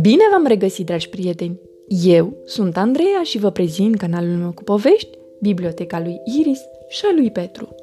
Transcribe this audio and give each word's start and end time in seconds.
Bine 0.00 0.22
v-am 0.30 0.46
regăsit, 0.46 0.86
dragi 0.86 1.08
prieteni! 1.08 1.60
Eu 2.04 2.32
sunt 2.44 2.76
Andreea 2.76 3.22
și 3.22 3.38
vă 3.38 3.50
prezint 3.50 3.96
canalul 3.96 4.36
meu 4.36 4.52
cu 4.52 4.62
povești, 4.62 5.18
Biblioteca 5.40 6.00
lui 6.00 6.20
Iris 6.38 6.60
și 6.88 7.04
a 7.04 7.14
lui 7.14 7.30
Petru. 7.30 7.74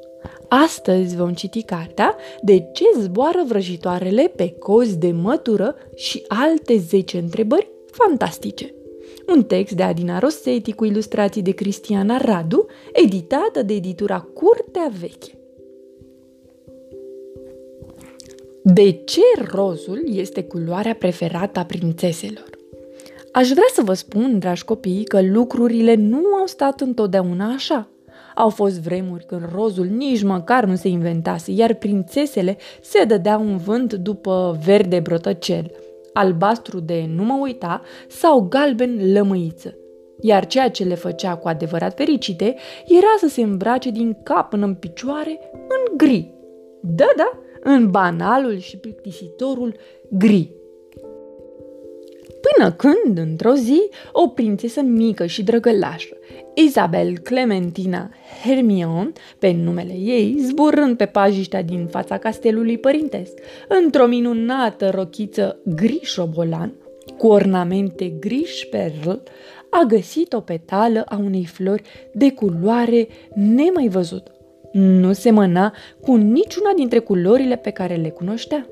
Astăzi 0.48 1.16
vom 1.16 1.32
citi 1.32 1.62
cartea 1.62 2.16
De 2.42 2.70
ce 2.72 2.84
zboară 3.00 3.44
vrăjitoarele 3.46 4.32
pe 4.36 4.50
cozi 4.58 4.98
de 4.98 5.12
mătură 5.12 5.74
și 5.94 6.24
alte 6.28 6.76
10 6.76 7.18
întrebări 7.18 7.70
fantastice. 7.90 8.74
Un 9.28 9.44
text 9.44 9.74
de 9.74 9.82
Adina 9.82 10.18
Rossetti 10.18 10.72
cu 10.72 10.84
ilustrații 10.84 11.42
de 11.42 11.50
Cristiana 11.50 12.16
Radu, 12.16 12.66
editată 12.92 13.62
de 13.62 13.74
editura 13.74 14.20
Curtea 14.20 14.92
Veche. 15.00 15.45
De 18.74 18.90
ce 18.90 19.20
rozul 19.50 20.02
este 20.06 20.42
culoarea 20.42 20.94
preferată 20.94 21.58
a 21.58 21.64
prințeselor? 21.64 22.50
Aș 23.32 23.48
vrea 23.48 23.66
să 23.72 23.82
vă 23.84 23.92
spun, 23.92 24.38
dragi 24.38 24.64
copii, 24.64 25.04
că 25.04 25.22
lucrurile 25.22 25.94
nu 25.94 26.20
au 26.40 26.46
stat 26.46 26.80
întotdeauna 26.80 27.52
așa. 27.52 27.88
Au 28.34 28.48
fost 28.48 28.80
vremuri 28.80 29.24
când 29.24 29.42
rozul 29.54 29.86
nici 29.86 30.22
măcar 30.22 30.64
nu 30.64 30.74
se 30.74 30.88
inventase, 30.88 31.52
iar 31.52 31.74
prințesele 31.74 32.56
se 32.82 33.04
dădeau 33.04 33.40
un 33.40 33.56
vânt 33.56 33.92
după 33.92 34.58
verde 34.64 35.00
brotăcel, 35.00 35.70
albastru 36.12 36.80
de 36.80 37.08
nu 37.14 37.24
mă 37.24 37.38
uita 37.40 37.82
sau 38.08 38.40
galben 38.40 39.12
lămâiță. 39.12 39.74
Iar 40.20 40.46
ceea 40.46 40.70
ce 40.70 40.84
le 40.84 40.94
făcea 40.94 41.36
cu 41.36 41.48
adevărat 41.48 41.96
fericite 41.96 42.56
era 42.86 43.14
să 43.18 43.28
se 43.28 43.42
îmbrace 43.42 43.90
din 43.90 44.16
cap 44.22 44.50
până 44.50 44.64
în 44.64 44.74
picioare 44.74 45.38
în 45.52 45.96
gri. 45.96 46.34
Da, 46.82 47.08
da, 47.16 47.40
în 47.68 47.90
banalul 47.90 48.58
și 48.58 48.76
plictisitorul 48.76 49.74
gri. 50.10 50.50
Până 52.46 52.72
când, 52.72 53.18
într-o 53.18 53.54
zi, 53.54 53.88
o 54.12 54.28
prințesă 54.28 54.80
mică 54.80 55.26
și 55.26 55.42
drăgălașă, 55.42 56.16
Isabel 56.54 57.18
Clementina 57.18 58.10
Hermione, 58.44 59.12
pe 59.38 59.52
numele 59.52 59.92
ei, 59.92 60.36
zburând 60.38 60.96
pe 60.96 61.06
pajiștea 61.06 61.62
din 61.62 61.86
fața 61.86 62.18
castelului 62.18 62.78
părintesc, 62.78 63.32
într-o 63.68 64.06
minunată 64.06 64.90
rochiță 64.90 65.58
gri 65.64 66.00
șobolan, 66.02 66.72
cu 67.18 67.26
ornamente 67.26 68.08
gri 68.08 68.68
perl, 68.70 69.10
a 69.70 69.84
găsit 69.88 70.32
o 70.32 70.40
petală 70.40 71.04
a 71.08 71.16
unei 71.16 71.44
flori 71.44 71.82
de 72.12 72.32
culoare 72.32 73.08
nemai 73.34 73.88
văzută. 73.88 74.35
Nu 74.78 75.12
semăna 75.12 75.74
cu 76.00 76.14
niciuna 76.14 76.72
dintre 76.76 76.98
culorile 76.98 77.56
pe 77.56 77.70
care 77.70 77.94
le 77.94 78.10
cunoștea. 78.10 78.66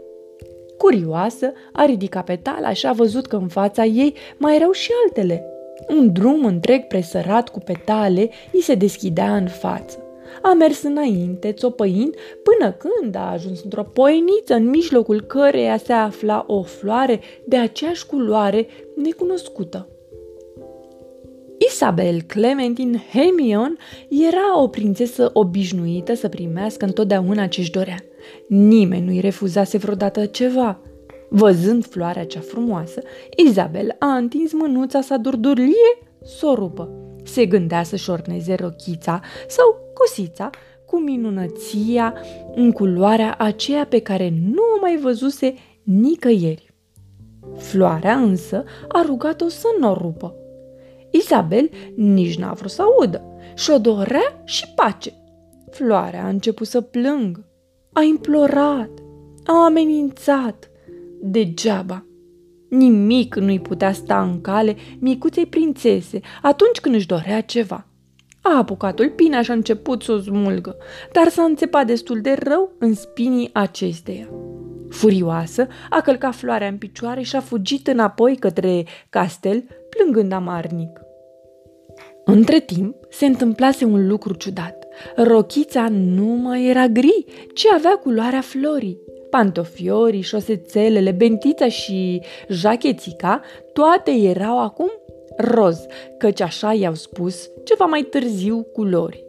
Curioasă, 0.78 1.52
a 1.72 1.84
ridicat 1.84 2.24
petala 2.24 2.72
și 2.72 2.86
a 2.86 2.92
văzut 2.92 3.26
că 3.26 3.36
în 3.36 3.48
fața 3.48 3.84
ei 3.84 4.14
mai 4.36 4.56
erau 4.56 4.70
și 4.70 4.90
altele. 5.04 5.44
Un 5.88 6.12
drum 6.12 6.44
întreg 6.44 6.82
presărat 6.86 7.48
cu 7.48 7.58
petale 7.58 8.30
îi 8.52 8.60
se 8.60 8.74
deschidea 8.74 9.36
în 9.36 9.46
față. 9.46 9.98
A 10.42 10.52
mers 10.52 10.82
înainte, 10.82 11.52
țopăind, 11.52 12.14
până 12.42 12.72
când 12.72 13.14
a 13.14 13.30
ajuns 13.30 13.62
într-o 13.62 13.82
poeniță 13.82 14.54
în 14.54 14.68
mijlocul 14.68 15.20
căreia 15.20 15.76
se 15.76 15.92
afla 15.92 16.44
o 16.46 16.62
floare 16.62 17.20
de 17.44 17.56
aceeași 17.56 18.06
culoare 18.06 18.66
necunoscută. 18.96 19.88
Isabel 21.68 22.22
Clementine 22.22 23.02
Hemion 23.12 23.78
era 24.08 24.60
o 24.62 24.68
prințesă 24.68 25.30
obișnuită 25.32 26.14
să 26.14 26.28
primească 26.28 26.84
întotdeauna 26.84 27.46
ce-și 27.46 27.70
dorea. 27.70 27.96
Nimeni 28.48 29.04
nu-i 29.04 29.20
refuzase 29.20 29.78
vreodată 29.78 30.26
ceva. 30.26 30.80
Văzând 31.28 31.86
floarea 31.86 32.26
cea 32.26 32.40
frumoasă, 32.40 33.02
Isabel 33.46 33.96
a 33.98 34.16
întins 34.16 34.52
mânuța 34.52 35.00
sa 35.00 35.16
durdurie 35.16 35.98
să 36.24 36.46
o 36.46 36.54
rupă. 36.54 36.90
Se 37.24 37.46
gândea 37.46 37.82
să-și 37.82 38.10
orneze 38.10 38.54
rochița 38.54 39.20
sau 39.48 39.92
cosița 39.94 40.50
cu 40.86 40.98
minunăția 40.98 42.14
în 42.54 42.72
culoarea 42.72 43.34
aceea 43.38 43.86
pe 43.86 44.00
care 44.00 44.32
nu 44.52 44.62
o 44.76 44.80
mai 44.80 44.98
văzuse 45.02 45.54
nicăieri. 45.82 46.74
Floarea 47.56 48.16
însă 48.16 48.64
a 48.88 49.02
rugat-o 49.06 49.48
să 49.48 49.66
nu 49.78 49.90
o 49.90 49.94
rupă. 49.94 50.34
Isabel 51.18 51.70
nici 51.94 52.38
n-a 52.38 52.52
vrut 52.52 52.70
să 52.70 52.82
audă 52.82 53.22
și-o 53.54 53.78
dorea 53.78 54.42
și 54.44 54.66
pace. 54.74 55.12
Floarea 55.70 56.24
a 56.24 56.28
început 56.28 56.66
să 56.66 56.80
plângă, 56.80 57.48
a 57.92 58.02
implorat, 58.02 58.90
a 59.44 59.64
amenințat. 59.64 60.70
Degeaba. 61.20 62.06
Nimic 62.68 63.34
nu-i 63.34 63.60
putea 63.60 63.92
sta 63.92 64.22
în 64.22 64.40
cale 64.40 64.76
micuței 64.98 65.46
prințese 65.46 66.20
atunci 66.42 66.80
când 66.80 66.94
își 66.94 67.06
dorea 67.06 67.40
ceva. 67.40 67.86
A 68.40 68.56
apucat 68.56 68.94
tulpina 68.94 69.42
și 69.42 69.50
a 69.50 69.54
început 69.54 70.02
să 70.02 70.12
o 70.12 70.18
smulgă, 70.18 70.76
dar 71.12 71.28
s-a 71.28 71.42
înțepat 71.42 71.86
destul 71.86 72.20
de 72.20 72.36
rău 72.42 72.72
în 72.78 72.94
spinii 72.94 73.50
acesteia. 73.52 74.28
Furioasă, 74.90 75.66
a 75.90 76.00
călcat 76.00 76.34
floarea 76.34 76.68
în 76.68 76.78
picioare 76.78 77.22
și 77.22 77.36
a 77.36 77.40
fugit 77.40 77.86
înapoi 77.86 78.36
către 78.36 78.84
castel, 79.10 79.64
plângând 79.88 80.32
amarnic. 80.32 81.03
Între 82.24 82.60
timp, 82.60 82.96
se 83.08 83.26
întâmplase 83.26 83.84
un 83.84 84.06
lucru 84.08 84.34
ciudat. 84.34 84.86
Rochița 85.16 85.88
nu 85.90 86.24
mai 86.24 86.66
era 86.66 86.86
gri, 86.86 87.24
ci 87.54 87.64
avea 87.74 87.96
culoarea 88.02 88.40
florii. 88.40 88.98
Pantofiorii, 89.30 90.20
șosețelele, 90.20 91.10
bentița 91.10 91.68
și 91.68 92.22
jachețica, 92.48 93.40
toate 93.72 94.10
erau 94.10 94.62
acum 94.62 94.90
roz, 95.36 95.86
căci 96.18 96.40
așa 96.40 96.72
i-au 96.72 96.94
spus 96.94 97.50
ceva 97.64 97.84
mai 97.84 98.02
târziu 98.02 98.66
culori. 98.72 99.24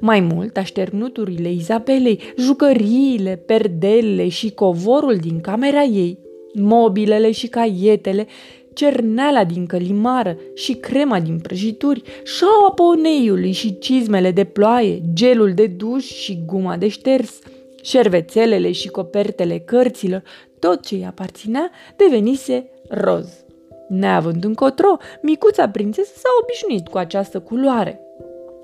Mai 0.00 0.20
mult, 0.20 0.56
așternuturile 0.56 1.52
Izabelei, 1.52 2.20
jucăriile, 2.36 3.42
perdelele 3.46 4.28
și 4.28 4.50
covorul 4.50 5.16
din 5.16 5.40
camera 5.40 5.82
ei, 5.82 6.18
mobilele 6.54 7.30
și 7.30 7.46
caietele 7.46 8.26
cerneala 8.72 9.44
din 9.44 9.66
călimară 9.66 10.36
și 10.54 10.74
crema 10.74 11.20
din 11.20 11.38
prăjituri, 11.38 12.02
șaua 12.24 12.70
poneiului 12.70 13.52
și 13.52 13.78
cizmele 13.78 14.30
de 14.30 14.44
ploaie, 14.44 15.02
gelul 15.12 15.52
de 15.54 15.66
duș 15.66 16.04
și 16.04 16.42
guma 16.46 16.76
de 16.76 16.88
șters, 16.88 17.38
șervețelele 17.82 18.72
și 18.72 18.88
copertele 18.88 19.58
cărților, 19.58 20.22
tot 20.58 20.82
ce 20.86 20.94
îi 20.94 21.04
aparținea 21.06 21.70
devenise 21.96 22.70
roz. 22.88 23.44
Neavând 23.88 24.44
încotro, 24.44 24.96
micuța 25.22 25.68
prințesă 25.68 26.12
s-a 26.14 26.28
obișnuit 26.42 26.88
cu 26.88 26.98
această 26.98 27.40
culoare. 27.40 28.00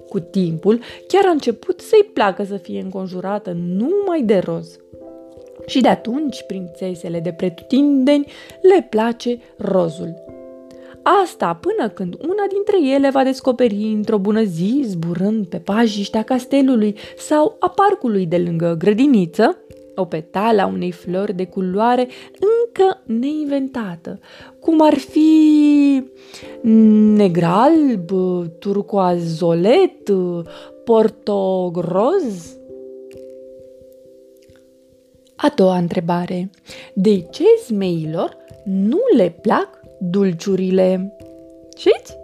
Cu 0.09 0.21
timpul, 0.21 0.81
chiar 1.09 1.25
a 1.27 1.31
început 1.31 1.81
să-i 1.81 2.11
placă 2.13 2.45
să 2.45 2.57
fie 2.57 2.81
înconjurată 2.81 3.53
numai 3.53 4.23
de 4.23 4.39
roz. 4.39 4.77
Și 5.67 5.81
de 5.81 5.89
atunci 5.89 6.43
prințesele 6.47 7.21
de 7.21 7.33
pretutindeni 7.33 8.27
le 8.63 8.87
place 8.91 9.39
rozul. 9.57 10.15
Asta 11.23 11.59
până 11.61 11.89
când 11.89 12.15
una 12.15 12.45
dintre 12.53 12.95
ele 12.95 13.11
va 13.11 13.23
descoperi 13.23 13.93
într-o 13.95 14.19
bună 14.19 14.43
zi, 14.43 14.83
zburând 14.85 15.47
pe 15.47 15.57
pajiștea 15.57 16.23
castelului 16.23 16.97
sau 17.17 17.57
a 17.59 17.69
parcului 17.69 18.27
de 18.27 18.39
lângă 18.39 18.75
grădiniță, 18.79 19.59
o 19.95 20.05
petală 20.05 20.61
a 20.61 20.67
unei 20.67 20.91
flori 20.91 21.35
de 21.35 21.45
culoare 21.45 22.09
încă 22.33 23.03
neinventată, 23.05 24.19
cum 24.61 24.83
ar 24.83 24.95
fi 24.95 26.03
negralb, 27.15 28.11
turcoazolet, 28.59 30.11
portogroz, 30.85 32.56
a 35.37 35.53
doua 35.55 35.77
întrebare. 35.77 36.51
De 36.95 37.21
ce 37.21 37.45
zmeilor 37.67 38.37
nu 38.65 38.99
le 39.17 39.35
plac 39.41 39.81
dulciurile? 39.99 41.17
Știți? 41.77 42.17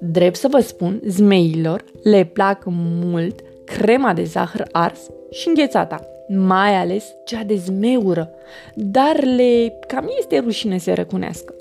Drept 0.00 0.36
să 0.36 0.48
vă 0.50 0.60
spun, 0.60 1.00
zmeilor 1.06 1.84
le 2.02 2.24
plac 2.24 2.62
mult 3.04 3.40
crema 3.64 4.12
de 4.12 4.24
zahăr 4.24 4.68
ars 4.72 5.00
și 5.30 5.48
înghețata, 5.48 6.06
mai 6.28 6.74
ales 6.76 7.04
cea 7.24 7.42
de 7.42 7.54
zmeură, 7.54 8.30
dar 8.74 9.24
le 9.24 9.78
cam 9.86 10.08
este 10.18 10.38
rușine 10.38 10.78
să 10.78 10.94
răcunească. 10.94 11.54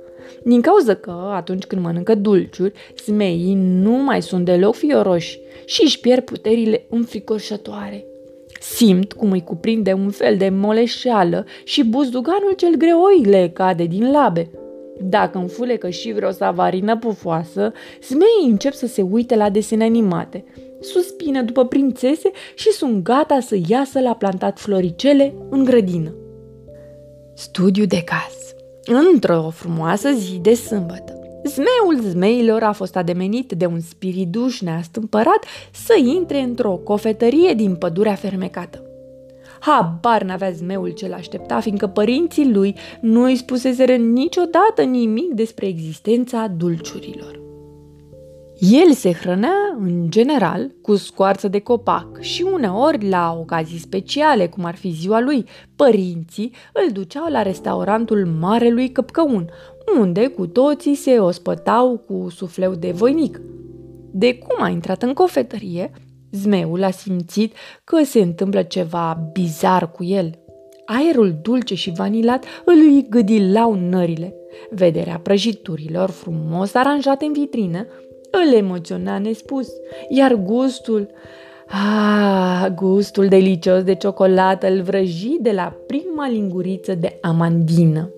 Din 0.44 0.62
cauza 0.62 0.94
că, 0.94 1.32
atunci 1.34 1.64
când 1.64 1.82
mănâncă 1.82 2.16
dulciuri, 2.16 2.74
zmeii 3.06 3.54
nu 3.54 4.04
mai 4.04 4.22
sunt 4.22 4.46
deloc 4.46 4.76
fioroși 4.76 5.40
și 5.66 5.82
își 5.84 6.00
pierd 6.00 6.24
puterile 6.24 6.86
înfricoșătoare. 6.90 8.06
Simt 8.76 9.14
cum 9.14 9.32
îi 9.32 9.44
cuprinde 9.44 9.94
un 9.94 10.10
fel 10.10 10.38
de 10.38 10.50
moleșeală 10.50 11.46
și 11.64 11.84
buzduganul 11.84 12.54
cel 12.56 12.76
greoi 12.76 13.22
le 13.24 13.50
cade 13.54 13.86
din 13.86 14.12
labe. 14.12 14.50
Dacă 15.02 15.38
înfulecă 15.38 15.90
și 15.90 16.12
vreo 16.12 16.32
savarină 16.32 16.98
pufoasă, 16.98 17.72
zmeii 18.08 18.50
încep 18.50 18.74
să 18.74 18.88
se 18.88 19.02
uite 19.02 19.36
la 19.36 19.50
desene 19.50 19.84
animate. 19.84 20.44
suspină 20.80 21.42
după 21.42 21.66
prințese 21.66 22.32
și 22.56 22.72
sunt 22.72 23.04
gata 23.04 23.40
să 23.40 23.58
iasă 23.68 24.00
la 24.00 24.16
plantat 24.16 24.60
floricele 24.60 25.34
în 25.50 25.64
grădină. 25.64 26.16
Studiu 27.34 27.86
de 27.86 28.04
caz 28.04 28.40
Într-o 29.12 29.50
frumoasă 29.50 30.10
zi 30.12 30.40
de 30.42 30.54
sâmbătă, 30.54 31.19
zmeul 31.44 32.00
zmeilor 32.02 32.64
a 32.64 32.72
fost 32.72 32.96
ademenit 32.96 33.52
de 33.52 33.66
un 33.66 33.80
spiriduș 33.80 34.62
neastâmpărat 34.62 35.46
să 35.72 35.96
intre 36.16 36.40
într-o 36.40 36.72
cofetărie 36.72 37.54
din 37.54 37.76
pădurea 37.76 38.16
fermecată. 38.16 38.84
Habar 39.60 40.24
n-avea 40.24 40.52
zmeul 40.52 40.90
ce 40.90 41.08
l-aștepta, 41.08 41.60
fiindcă 41.60 41.88
părinții 41.88 42.52
lui 42.52 42.76
nu 43.02 43.24
îi 43.24 43.36
spuseseră 43.36 43.96
niciodată 43.96 44.82
nimic 44.82 45.32
despre 45.34 45.66
existența 45.68 46.48
dulciurilor. 46.58 47.40
El 48.60 48.94
se 48.94 49.12
hrănea, 49.12 49.78
în 49.80 50.10
general, 50.10 50.72
cu 50.82 50.96
scoarță 50.96 51.48
de 51.48 51.60
copac 51.60 52.22
și 52.22 52.46
uneori, 52.54 53.10
la 53.10 53.38
ocazii 53.40 53.80
speciale, 53.80 54.48
cum 54.48 54.66
ar 54.66 54.76
fi 54.76 54.90
ziua 54.90 55.20
lui, 55.20 55.46
părinții 55.76 56.54
îl 56.74 56.92
duceau 56.92 57.32
la 57.32 57.42
restaurantul 57.42 58.26
Marelui 58.40 58.92
Căpcăun, 58.92 59.50
unde 59.98 60.28
cu 60.28 60.48
toții 60.48 60.96
se 60.96 61.20
ospătau 61.20 61.98
cu 61.98 62.30
sufleu 62.30 62.74
de 62.74 62.92
voinic. 62.92 63.42
De 64.12 64.38
cum 64.38 64.64
a 64.64 64.70
intrat 64.70 65.04
în 65.04 65.14
cofetărie, 65.14 65.92
zmeul 66.32 66.84
a 66.84 66.90
simțit 66.90 67.54
că 67.84 68.04
se 68.04 68.20
întâmplă 68.20 68.62
ceva 68.62 69.30
bizar 69.34 69.92
cu 69.92 70.04
el. 70.04 70.40
Aerul 70.86 71.40
dulce 71.42 71.76
și 71.76 71.92
vanilat 71.96 72.46
îl 72.66 73.06
gâdilau 73.10 73.74
nările. 73.74 74.34
Vederea 74.70 75.20
prăjiturilor 75.24 76.10
frumos 76.10 76.74
aranjate 76.74 77.26
în 77.26 77.34
vitrină 77.34 77.86
îl 78.32 78.54
emoționa 78.54 79.18
nespus, 79.18 79.68
iar 80.10 80.34
gustul, 80.34 81.08
ah, 81.68 82.68
gustul 82.76 83.28
delicios 83.28 83.84
de 83.84 83.96
ciocolată 83.96 84.68
îl 84.68 84.82
vrăji 84.82 85.38
de 85.42 85.52
la 85.52 85.76
prima 85.88 86.30
linguriță 86.30 86.96
de 86.96 87.18
amandină. 87.22 88.14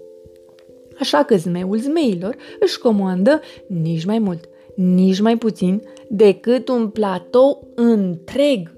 Așa 1.01 1.23
că 1.23 1.35
zmeul 1.35 1.77
zmeilor 1.77 2.35
își 2.59 2.79
comandă 2.79 3.41
nici 3.67 4.05
mai 4.05 4.19
mult, 4.19 4.49
nici 4.75 5.19
mai 5.19 5.37
puțin 5.37 5.81
decât 6.09 6.69
un 6.69 6.89
platou 6.89 7.67
întreg 7.75 8.71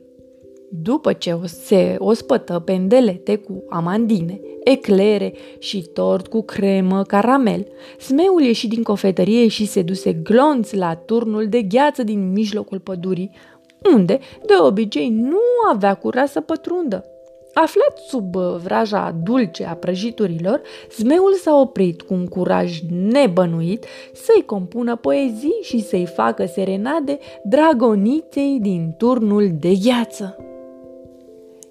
după 0.69 1.13
ce 1.13 1.39
se 1.45 1.95
ospătă 1.97 2.59
pendelete 2.59 3.35
cu 3.35 3.63
amandine, 3.69 4.39
eclere 4.63 5.33
și 5.59 5.81
tort 5.93 6.27
cu 6.27 6.41
cremă 6.41 7.03
caramel, 7.03 7.67
smeul 7.99 8.41
ieși 8.41 8.67
din 8.67 8.83
cofetărie 8.83 9.47
și 9.47 9.65
se 9.65 9.81
duse 9.81 10.13
glonț 10.13 10.71
la 10.71 10.95
turnul 10.95 11.47
de 11.47 11.61
gheață 11.61 12.03
din 12.03 12.31
mijlocul 12.31 12.79
pădurii, 12.79 13.31
unde, 13.95 14.19
de 14.45 14.53
obicei, 14.59 15.09
nu 15.09 15.39
avea 15.71 15.93
curaj 15.93 16.29
să 16.29 16.41
pătrundă. 16.41 17.05
Aflat 17.53 17.97
sub 18.07 18.35
uh, 18.35 18.55
vraja 18.63 19.15
dulce 19.23 19.65
a 19.65 19.75
prăjiturilor, 19.75 20.61
zmeul 20.95 21.33
s-a 21.33 21.55
oprit 21.55 22.01
cu 22.01 22.13
un 22.13 22.27
curaj 22.27 22.79
nebănuit 22.89 23.85
să-i 24.13 24.43
compună 24.45 24.95
poezii 24.95 25.59
și 25.61 25.81
să-i 25.81 26.05
facă 26.05 26.45
serenade 26.45 27.17
dragoniței 27.43 28.59
din 28.61 28.95
turnul 28.97 29.51
de 29.59 29.73
gheață. 29.83 30.37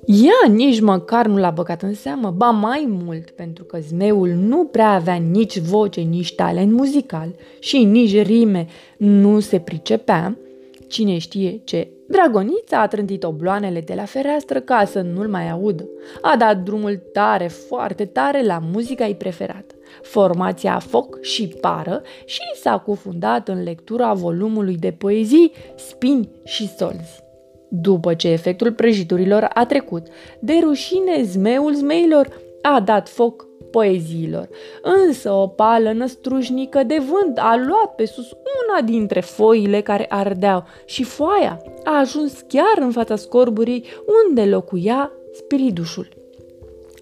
Ea 0.06 0.52
nici 0.52 0.80
măcar 0.80 1.26
nu 1.26 1.36
l-a 1.36 1.50
băgat 1.50 1.82
în 1.82 1.94
seamă, 1.94 2.30
ba 2.30 2.50
mai 2.50 2.86
mult, 3.04 3.30
pentru 3.30 3.64
că 3.64 3.78
zmeul 3.88 4.28
nu 4.28 4.64
prea 4.64 4.90
avea 4.90 5.14
nici 5.14 5.58
voce, 5.58 6.00
nici 6.00 6.34
talent 6.34 6.72
muzical 6.72 7.34
și 7.58 7.84
nici 7.84 8.22
rime 8.22 8.66
nu 8.96 9.40
se 9.40 9.58
pricepea, 9.58 10.36
cine 10.92 11.18
știe 11.18 11.60
ce. 11.64 11.88
Dragonița 12.08 12.80
a 12.80 12.86
trântit 12.86 13.24
obloanele 13.24 13.80
de 13.80 13.94
la 13.94 14.04
fereastră 14.04 14.60
ca 14.60 14.84
să 14.84 15.00
nu-l 15.00 15.28
mai 15.28 15.50
audă. 15.50 15.88
A 16.20 16.36
dat 16.36 16.58
drumul 16.58 17.02
tare, 17.12 17.46
foarte 17.46 18.04
tare 18.04 18.44
la 18.44 18.58
muzica 18.72 19.06
ei 19.06 19.14
preferată, 19.14 19.74
formația 20.02 20.78
Foc 20.78 21.22
și 21.22 21.48
Pară 21.60 22.02
și 22.24 22.40
s-a 22.60 22.78
cufundat 22.78 23.48
în 23.48 23.62
lectura 23.62 24.12
volumului 24.12 24.76
de 24.76 24.90
poezii 24.90 25.52
Spini 25.76 26.28
și 26.44 26.68
Solzi. 26.76 27.22
După 27.68 28.14
ce 28.14 28.28
efectul 28.28 28.72
prăjiturilor 28.72 29.50
a 29.54 29.66
trecut, 29.66 30.06
de 30.40 30.52
rușine 30.62 31.22
zmeul 31.22 31.74
zmeilor 31.74 32.40
a 32.62 32.80
dat 32.80 33.08
foc 33.08 33.46
poeziilor. 33.72 34.48
Însă 35.06 35.30
o 35.30 35.46
pală 35.46 35.92
năstrușnică 35.92 36.82
de 36.82 36.98
vânt 36.98 37.38
a 37.38 37.62
luat 37.66 37.94
pe 37.94 38.04
sus 38.04 38.30
una 38.30 38.80
dintre 38.80 39.20
foile 39.20 39.80
care 39.80 40.06
ardeau 40.08 40.64
și 40.84 41.02
foaia 41.02 41.62
a 41.84 41.98
ajuns 41.98 42.44
chiar 42.48 42.76
în 42.78 42.90
fața 42.90 43.16
scorburii 43.16 43.84
unde 44.26 44.44
locuia 44.44 45.10
spiridușul. 45.32 46.08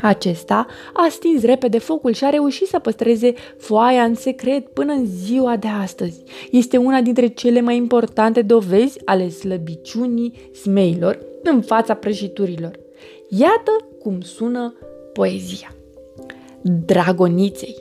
Acesta 0.03 0.67
a 0.93 1.07
stins 1.11 1.43
repede 1.43 1.79
focul 1.79 2.13
și 2.13 2.25
a 2.25 2.31
reușit 2.31 2.67
să 2.67 2.79
păstreze 2.79 3.33
foaia 3.59 4.03
în 4.03 4.15
secret 4.15 4.69
până 4.69 4.93
în 4.93 5.07
ziua 5.07 5.57
de 5.57 5.69
astăzi. 5.69 6.23
Este 6.51 6.77
una 6.77 7.01
dintre 7.01 7.27
cele 7.27 7.61
mai 7.61 7.77
importante 7.77 8.43
dovezi 8.43 8.99
ale 9.05 9.29
slăbiciunii 9.29 10.51
smeilor 10.63 11.19
în 11.43 11.63
fața 11.63 11.95
prăjiturilor. 11.95 12.79
Iată 13.29 13.71
cum 14.03 14.21
sună 14.21 14.75
poezia. 15.13 15.75
Dragoniței. 16.63 17.77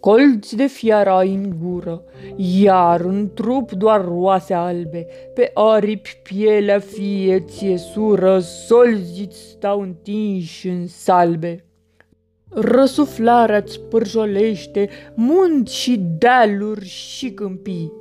Colți 0.00 0.56
de 0.56 0.66
fiara 0.66 1.20
în 1.20 1.54
gură, 1.62 2.02
iar 2.36 3.00
în 3.00 3.30
trup 3.34 3.72
doar 3.72 4.04
roase 4.04 4.54
albe, 4.54 5.06
pe 5.34 5.50
aripi 5.54 6.20
pielea 6.22 6.78
fie 6.78 7.40
ție 7.40 7.76
sură, 7.76 8.38
solziți 8.38 9.38
stau 9.38 9.80
întinși 9.80 10.68
în 10.68 10.86
salbe. 10.86 11.64
Răsuflarea-ți 12.48 13.80
pârjolește 13.80 14.88
munți 15.14 15.74
și 15.74 16.00
dealuri 16.18 16.84
și 16.84 17.30
câmpii, 17.30 17.92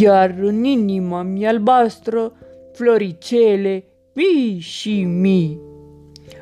iar 0.00 0.34
în 0.40 0.64
inima 0.64 1.22
mi 1.22 1.46
albastră 1.46 2.32
floricele 2.72 3.84
mii 4.12 4.58
și 4.58 5.04
mii 5.04 5.68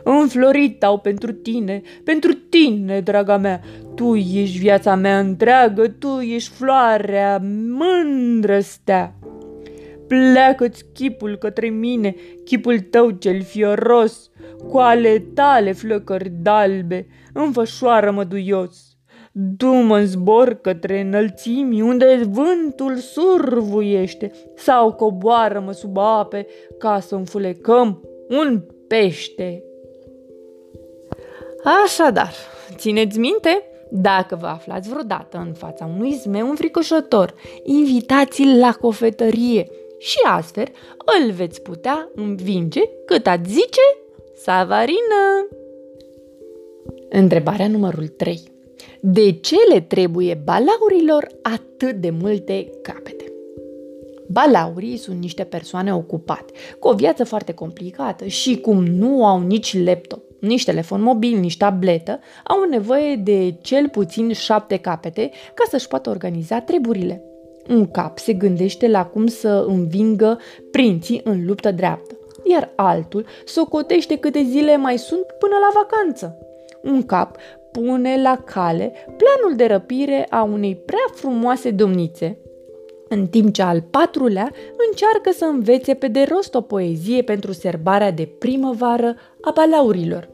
înflorit 0.04 0.84
au 0.84 0.98
pentru 0.98 1.32
tine, 1.32 1.80
pentru 2.04 2.32
tine, 2.32 3.00
draga 3.00 3.36
mea. 3.36 3.60
Tu 3.94 4.14
ești 4.14 4.58
viața 4.58 4.94
mea 4.94 5.18
întreagă, 5.18 5.88
tu 5.88 6.20
ești 6.20 6.54
floarea, 6.54 7.40
mândră 7.68 8.60
stea. 8.60 9.14
Pleacă-ți 10.06 10.84
chipul 10.92 11.36
către 11.36 11.68
mine, 11.68 12.14
chipul 12.44 12.80
tău 12.80 13.10
cel 13.10 13.42
fioros, 13.42 14.30
cu 14.68 14.78
ale 14.78 15.18
tale 15.34 15.72
flăcări 15.72 16.32
dalbe, 16.42 17.06
înfășoară-mă 17.32 18.24
duios. 18.24 18.88
Du-mă 19.32 19.98
în 19.98 20.06
zbor 20.06 20.54
către 20.54 21.00
înălțimi 21.00 21.80
unde 21.80 22.20
vântul 22.30 22.96
survuiește 22.96 24.30
sau 24.56 24.92
coboară-mă 24.92 25.72
sub 25.72 25.96
ape 25.98 26.46
ca 26.78 27.00
să 27.00 27.14
înfulecăm 27.14 28.02
un 28.28 28.64
pește. 28.88 29.62
Așadar, 31.84 32.32
țineți 32.76 33.18
minte, 33.18 33.62
dacă 33.90 34.38
vă 34.40 34.46
aflați 34.46 34.88
vreodată 34.88 35.44
în 35.46 35.52
fața 35.52 35.90
unui 35.96 36.12
zmeu 36.12 36.48
înfricoșător, 36.48 37.34
invitați-l 37.62 38.58
la 38.58 38.72
cofetărie 38.80 39.70
și 39.98 40.18
astfel 40.24 40.66
îl 41.20 41.30
veți 41.30 41.62
putea 41.62 42.10
învinge 42.14 42.80
cât 43.06 43.26
ați 43.26 43.50
zice 43.50 43.80
Savarină. 44.34 45.48
Întrebarea 47.08 47.68
numărul 47.68 48.06
3. 48.06 48.40
De 49.00 49.32
ce 49.32 49.56
le 49.72 49.80
trebuie 49.80 50.40
balaurilor 50.44 51.26
atât 51.42 51.94
de 51.94 52.10
multe 52.10 52.70
capete? 52.82 53.32
Balaurii 54.26 54.96
sunt 54.96 55.20
niște 55.20 55.44
persoane 55.44 55.94
ocupate, 55.94 56.52
cu 56.78 56.88
o 56.88 56.94
viață 56.94 57.24
foarte 57.24 57.52
complicată 57.52 58.26
și 58.26 58.60
cum 58.60 58.84
nu 58.84 59.26
au 59.26 59.40
nici 59.40 59.84
laptop, 59.84 60.27
nici 60.40 60.64
telefon 60.64 61.02
mobil, 61.02 61.38
nici 61.38 61.56
tabletă, 61.56 62.20
au 62.44 62.68
nevoie 62.70 63.16
de 63.16 63.54
cel 63.60 63.88
puțin 63.88 64.32
șapte 64.32 64.76
capete 64.76 65.30
ca 65.54 65.64
să-și 65.68 65.88
poată 65.88 66.10
organiza 66.10 66.60
treburile. 66.60 67.22
Un 67.68 67.90
cap 67.90 68.18
se 68.18 68.32
gândește 68.32 68.88
la 68.88 69.04
cum 69.04 69.26
să 69.26 69.64
învingă 69.68 70.38
prinții 70.70 71.20
în 71.24 71.44
luptă 71.46 71.70
dreaptă, 71.70 72.18
iar 72.50 72.72
altul 72.76 73.26
socotește 73.44 74.18
câte 74.18 74.42
zile 74.42 74.76
mai 74.76 74.98
sunt 74.98 75.26
până 75.38 75.54
la 75.60 75.80
vacanță. 75.82 76.38
Un 76.82 77.02
cap 77.02 77.36
pune 77.72 78.22
la 78.22 78.42
cale 78.44 78.92
planul 79.06 79.56
de 79.56 79.66
răpire 79.66 80.26
a 80.30 80.42
unei 80.42 80.76
prea 80.76 81.06
frumoase 81.14 81.70
domnițe, 81.70 82.38
în 83.08 83.26
timp 83.26 83.52
ce 83.52 83.62
al 83.62 83.80
patrulea 83.90 84.52
încearcă 84.90 85.30
să 85.36 85.44
învețe 85.44 85.94
pe 85.94 86.08
de 86.08 86.26
rost 86.28 86.54
o 86.54 86.60
poezie 86.60 87.22
pentru 87.22 87.52
serbarea 87.52 88.10
de 88.10 88.28
primăvară 88.38 89.16
a 89.40 89.50
balaurilor. 89.54 90.28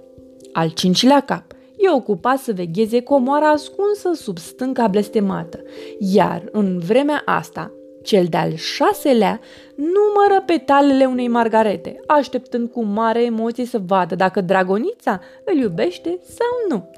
Al 0.53 0.71
cincilea 0.71 1.21
cap 1.21 1.45
e 1.77 1.91
ocupat 1.91 2.39
să 2.39 2.53
vegheze 2.53 3.03
comoara 3.03 3.51
ascunsă 3.51 4.11
sub 4.15 4.39
stânca 4.39 4.87
blestemată, 4.87 5.63
iar 5.99 6.45
în 6.53 6.79
vremea 6.79 7.23
asta 7.25 7.73
Cel 8.05 8.27
de-al 8.31 8.55
șaselea 8.55 9.41
numără 9.77 10.43
petalele 10.47 11.05
unei 11.05 11.29
margarete, 11.29 12.01
așteptând 12.07 12.71
cu 12.71 12.85
mare 12.85 13.25
emoție 13.25 13.65
să 13.65 13.81
vadă 13.87 14.15
dacă 14.15 14.41
dragonița 14.41 15.21
îl 15.45 15.59
iubește 15.59 16.19
sau 16.23 16.47
nu. 16.69 16.91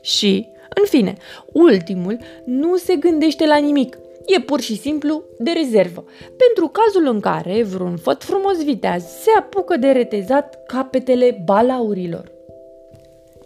Și, 0.00 0.48
în 0.68 0.84
fine, 0.84 1.16
ultimul 1.52 2.18
nu 2.44 2.76
se 2.76 2.96
gândește 2.96 3.46
la 3.46 3.56
nimic, 3.56 3.98
e 4.36 4.40
pur 4.40 4.60
și 4.60 4.76
simplu 4.76 5.22
de 5.38 5.50
rezervă, 5.50 6.04
pentru 6.36 6.70
cazul 6.72 7.14
în 7.14 7.20
care 7.20 7.62
vreun 7.62 7.96
făt 7.96 8.22
frumos 8.22 8.64
viteaz 8.64 9.04
se 9.04 9.30
apucă 9.38 9.76
de 9.76 9.90
retezat 9.90 10.66
capetele 10.66 11.42
balaurilor. 11.44 12.30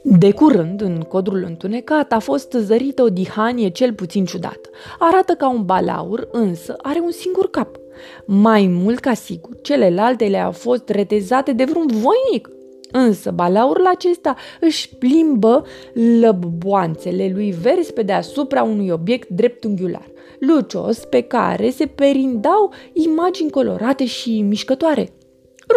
De 0.05 0.33
curând, 0.33 0.81
în 0.81 1.01
codrul 1.01 1.45
întunecat, 1.47 2.13
a 2.13 2.19
fost 2.19 2.53
zărită 2.53 3.03
o 3.03 3.09
dihanie 3.09 3.69
cel 3.69 3.93
puțin 3.93 4.25
ciudată. 4.25 4.71
Arată 4.99 5.33
ca 5.33 5.49
un 5.49 5.65
balaur, 5.65 6.29
însă 6.33 6.75
are 6.79 7.01
un 7.01 7.11
singur 7.11 7.51
cap. 7.51 7.77
Mai 8.25 8.67
mult 8.67 8.99
ca 8.99 9.15
sigur, 9.15 9.61
celelalte 9.61 10.25
le-au 10.25 10.51
fost 10.51 10.89
retezate 10.89 11.53
de 11.53 11.65
vreun 11.65 11.87
voinic. 11.87 12.49
Însă 12.93 13.31
balaurul 13.31 13.87
acesta 13.87 14.37
își 14.61 14.95
plimbă 14.97 15.65
lăboanțele 16.21 17.31
lui 17.35 17.51
verzi 17.51 17.93
pe 17.93 18.03
deasupra 18.03 18.63
unui 18.63 18.91
obiect 18.91 19.29
dreptunghiular, 19.29 20.11
lucios 20.39 20.99
pe 20.99 21.21
care 21.21 21.71
se 21.71 21.87
perindau 21.87 22.73
imagini 22.93 23.51
colorate 23.51 24.05
și 24.05 24.41
mișcătoare 24.41 25.09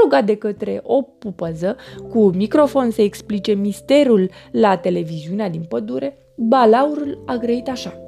rugat 0.02 0.26
de 0.26 0.36
către 0.36 0.80
o 0.84 1.02
pupăză 1.02 1.76
cu 2.10 2.20
microfon 2.20 2.92
să 2.92 3.02
explice 3.02 3.54
misterul 3.54 4.30
la 4.52 4.78
televiziunea 4.78 5.50
din 5.50 5.66
pădure, 5.70 6.18
balaurul 6.38 7.24
a 7.26 7.36
grăit 7.36 7.70
așa. 7.70 8.05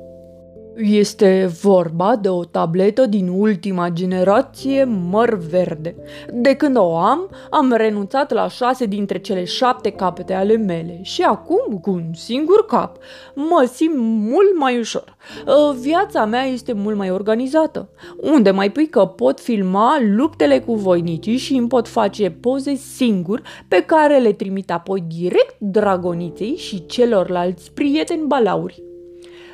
Este 0.79 1.49
vorba 1.61 2.15
de 2.15 2.29
o 2.29 2.43
tabletă 2.43 3.05
din 3.05 3.27
ultima 3.27 3.89
generație 3.89 4.83
măr 4.83 5.37
verde. 5.37 5.95
De 6.33 6.53
când 6.53 6.77
o 6.77 6.97
am, 6.97 7.29
am 7.49 7.73
renunțat 7.73 8.33
la 8.33 8.47
șase 8.47 8.85
dintre 8.85 9.19
cele 9.19 9.43
șapte 9.43 9.89
capete 9.89 10.33
ale 10.33 10.55
mele 10.57 10.99
și 11.01 11.21
acum, 11.21 11.77
cu 11.81 11.89
un 11.89 12.13
singur 12.13 12.65
cap, 12.65 12.97
mă 13.33 13.69
simt 13.73 13.95
mult 13.97 14.57
mai 14.57 14.79
ușor. 14.79 15.17
Ă, 15.47 15.75
viața 15.79 16.25
mea 16.25 16.43
este 16.43 16.73
mult 16.73 16.97
mai 16.97 17.11
organizată. 17.11 17.89
Unde 18.21 18.51
mai 18.51 18.71
pui 18.71 18.87
că 18.87 19.05
pot 19.05 19.39
filma 19.39 19.97
luptele 20.01 20.59
cu 20.59 20.75
voinicii 20.75 21.37
și 21.37 21.53
îmi 21.53 21.67
pot 21.67 21.87
face 21.87 22.29
poze 22.29 22.75
singur 22.75 23.41
pe 23.67 23.83
care 23.85 24.17
le 24.17 24.31
trimit 24.31 24.71
apoi 24.71 25.03
direct 25.07 25.55
dragoniței 25.59 26.55
și 26.55 26.85
celorlalți 26.85 27.71
prieteni 27.71 28.27
balauri. 28.27 28.86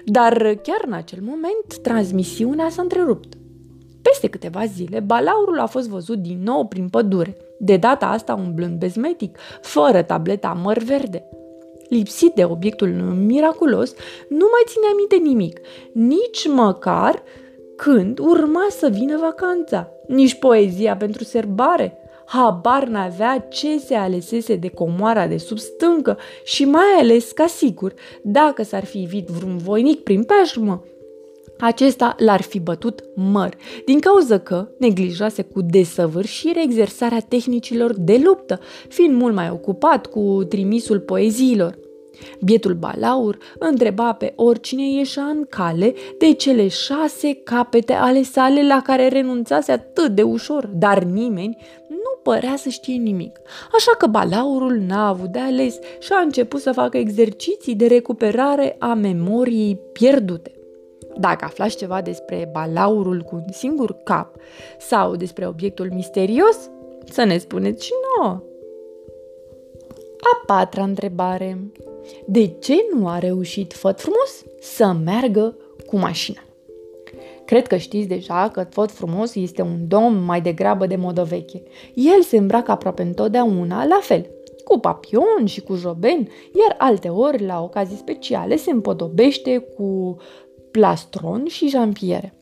Dar 0.05 0.59
chiar 0.61 0.81
în 0.85 0.93
acel 0.93 1.19
moment, 1.21 1.77
transmisiunea 1.81 2.69
s-a 2.69 2.81
întrerupt. 2.81 3.33
Peste 4.01 4.27
câteva 4.27 4.65
zile, 4.65 4.99
balaurul 4.99 5.59
a 5.59 5.65
fost 5.65 5.89
văzut 5.89 6.17
din 6.17 6.39
nou 6.43 6.65
prin 6.65 6.89
pădure, 6.89 7.37
de 7.59 7.77
data 7.77 8.05
asta 8.05 8.33
umblând 8.33 8.79
bezmetic, 8.79 9.37
fără 9.61 10.01
tableta 10.01 10.59
măr 10.63 10.77
verde. 10.77 11.23
Lipsit 11.89 12.33
de 12.33 12.45
obiectul 12.45 12.89
miraculos, 13.25 13.93
nu 14.29 14.47
mai 14.51 14.63
ține 14.65 14.85
aminte 14.91 15.15
nimic, 15.15 15.59
nici 15.93 16.47
măcar 16.47 17.23
când 17.75 18.19
urma 18.19 18.65
să 18.69 18.89
vină 18.91 19.17
vacanța, 19.17 19.89
nici 20.07 20.39
poezia 20.39 20.95
pentru 20.97 21.23
serbare, 21.23 21.97
habar 22.33 22.87
n-avea 22.87 23.39
ce 23.49 23.77
se 23.77 23.95
alesese 23.95 24.55
de 24.55 24.67
comoara 24.67 25.27
de 25.27 25.37
sub 25.37 25.57
stâncă 25.57 26.17
și 26.43 26.65
mai 26.65 26.99
ales, 26.99 27.31
ca 27.31 27.47
sigur, 27.47 27.93
dacă 28.23 28.63
s-ar 28.63 28.85
fi 28.85 29.01
ivit 29.01 29.27
vreun 29.27 29.57
voinic 29.57 29.99
prin 29.99 30.23
peșmă, 30.23 30.83
acesta 31.59 32.15
l-ar 32.17 32.41
fi 32.41 32.59
bătut 32.59 33.03
măr, 33.15 33.55
din 33.85 33.99
cauza 33.99 34.37
că 34.37 34.67
neglijase 34.77 35.41
cu 35.41 35.61
desăvârșire 35.61 36.63
exersarea 36.63 37.19
tehnicilor 37.19 37.93
de 37.99 38.21
luptă, 38.23 38.59
fiind 38.87 39.15
mult 39.15 39.33
mai 39.33 39.49
ocupat 39.49 40.05
cu 40.05 40.43
trimisul 40.49 40.99
poeziilor. 40.99 41.77
Bietul 42.41 42.73
balaur 42.73 43.37
întreba 43.59 44.13
pe 44.13 44.33
oricine 44.35 44.89
ieșea 44.91 45.23
în 45.23 45.45
cale 45.49 45.93
de 46.19 46.33
cele 46.33 46.67
șase 46.67 47.33
capete 47.33 47.93
ale 47.93 48.23
sale 48.23 48.67
la 48.67 48.81
care 48.81 49.07
renunțase 49.07 49.71
atât 49.71 50.07
de 50.07 50.21
ușor, 50.21 50.65
dar 50.67 51.03
nimeni 51.03 51.57
nu 51.89 52.12
părea 52.23 52.55
să 52.55 52.69
știe 52.69 52.95
nimic. 52.95 53.39
Așa 53.75 53.91
că 53.97 54.07
balaurul 54.07 54.77
n-a 54.77 55.07
avut 55.07 55.29
de 55.29 55.39
ales 55.39 55.79
și 55.99 56.11
a 56.11 56.19
început 56.19 56.61
să 56.61 56.71
facă 56.71 56.97
exerciții 56.97 57.75
de 57.75 57.87
recuperare 57.87 58.75
a 58.79 58.93
memoriei 58.93 59.79
pierdute. 59.91 60.51
Dacă 61.17 61.45
aflați 61.45 61.77
ceva 61.77 62.01
despre 62.01 62.49
balaurul 62.51 63.21
cu 63.21 63.35
un 63.35 63.51
singur 63.51 63.95
cap 64.03 64.35
sau 64.79 65.15
despre 65.15 65.47
obiectul 65.47 65.91
misterios, 65.93 66.69
să 67.11 67.23
ne 67.23 67.37
spuneți 67.37 67.85
și 67.85 67.91
nouă. 68.17 68.41
A 70.19 70.43
patra 70.45 70.83
întrebare. 70.83 71.71
De 72.25 72.47
ce 72.47 72.73
nu 72.93 73.07
a 73.07 73.19
reușit 73.19 73.73
Făt 73.73 73.99
Frumos 73.99 74.43
să 74.59 74.95
meargă 75.03 75.57
cu 75.85 75.97
mașina? 75.97 76.41
Cred 77.53 77.67
că 77.67 77.77
știți 77.77 78.07
deja 78.07 78.49
că 78.53 78.65
Făt 78.69 78.91
Frumos 78.91 79.35
este 79.35 79.61
un 79.61 79.87
domn 79.87 80.23
mai 80.23 80.41
degrabă 80.41 80.85
de 80.85 80.95
modă 80.95 81.23
veche. 81.23 81.63
El 81.93 82.21
se 82.21 82.37
îmbracă 82.37 82.71
aproape 82.71 83.01
întotdeauna 83.01 83.85
la 83.85 83.99
fel, 84.01 84.29
cu 84.63 84.79
papion 84.79 85.45
și 85.45 85.61
cu 85.61 85.75
joben, 85.75 86.29
iar 86.59 86.75
alte 86.77 87.07
ori, 87.07 87.45
la 87.45 87.61
ocazii 87.61 87.97
speciale, 87.97 88.55
se 88.55 88.71
împodobește 88.71 89.57
cu 89.57 90.17
plastron 90.71 91.45
și 91.47 91.69
jampiere. 91.69 92.33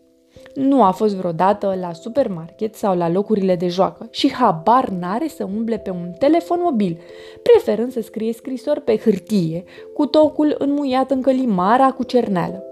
Nu 0.53 0.84
a 0.84 0.91
fost 0.91 1.15
vreodată 1.15 1.77
la 1.80 1.94
supermarket 1.94 2.75
sau 2.75 2.98
la 2.98 3.10
locurile 3.10 3.56
de 3.56 3.68
joacă 3.68 4.08
și 4.12 4.34
habar 4.34 4.89
n-are 4.89 5.27
să 5.27 5.44
umble 5.56 5.77
pe 5.77 5.89
un 5.89 6.12
telefon 6.20 6.60
mobil, 6.62 7.00
preferând 7.44 7.91
să 7.91 8.01
scrie 8.01 8.34
scrisori 8.34 8.82
pe 8.82 8.98
hârtie, 8.98 9.63
cu 9.94 10.06
tocul 10.06 10.56
înmuiat 10.58 11.12
în 11.12 11.22
călimara 11.22 11.91
cu 11.91 12.03
cerneală. 12.03 12.65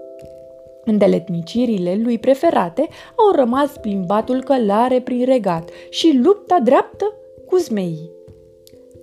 Îndeletnicirile 0.84 2.00
lui 2.02 2.18
preferate 2.18 2.88
au 3.16 3.34
rămas 3.34 3.72
plimbatul 3.80 4.42
călare 4.42 5.00
prin 5.00 5.24
regat 5.24 5.70
și 5.90 6.20
lupta 6.22 6.60
dreaptă 6.64 7.14
cu 7.46 7.56
zmeii. 7.56 8.10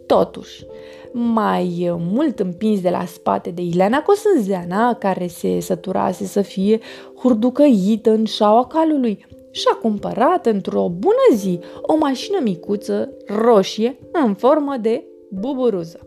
Totuși, 0.05 0.65
mai 1.11 1.95
mult 2.11 2.39
împins 2.39 2.81
de 2.81 2.89
la 2.89 3.05
spate 3.05 3.49
de 3.49 3.61
Ileana 3.61 4.01
Cosânzeana, 4.01 4.93
care 4.93 5.27
se 5.27 5.59
săturase 5.59 6.25
să 6.25 6.41
fie 6.41 6.79
hurducăită 7.15 8.11
în 8.11 8.25
șaua 8.25 8.65
calului, 8.65 9.25
și-a 9.51 9.77
cumpărat 9.81 10.45
într-o 10.45 10.89
bună 10.89 11.35
zi 11.35 11.59
o 11.81 11.97
mașină 11.97 12.39
micuță, 12.41 13.09
roșie, 13.27 13.99
în 14.11 14.33
formă 14.33 14.75
de 14.81 15.03
buburuză. 15.31 15.99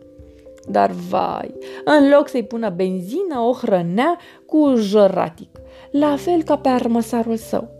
Dar 0.67 0.91
vai, 1.09 1.53
în 1.85 2.09
loc 2.09 2.27
să-i 2.27 2.43
pună 2.43 2.69
benzină, 2.69 3.39
o 3.39 3.53
hrănea 3.53 4.17
cu 4.45 4.73
jăratic, 4.75 5.49
la 5.91 6.15
fel 6.15 6.43
ca 6.43 6.57
pe 6.57 6.69
armăsarul 6.69 7.35
său. 7.35 7.79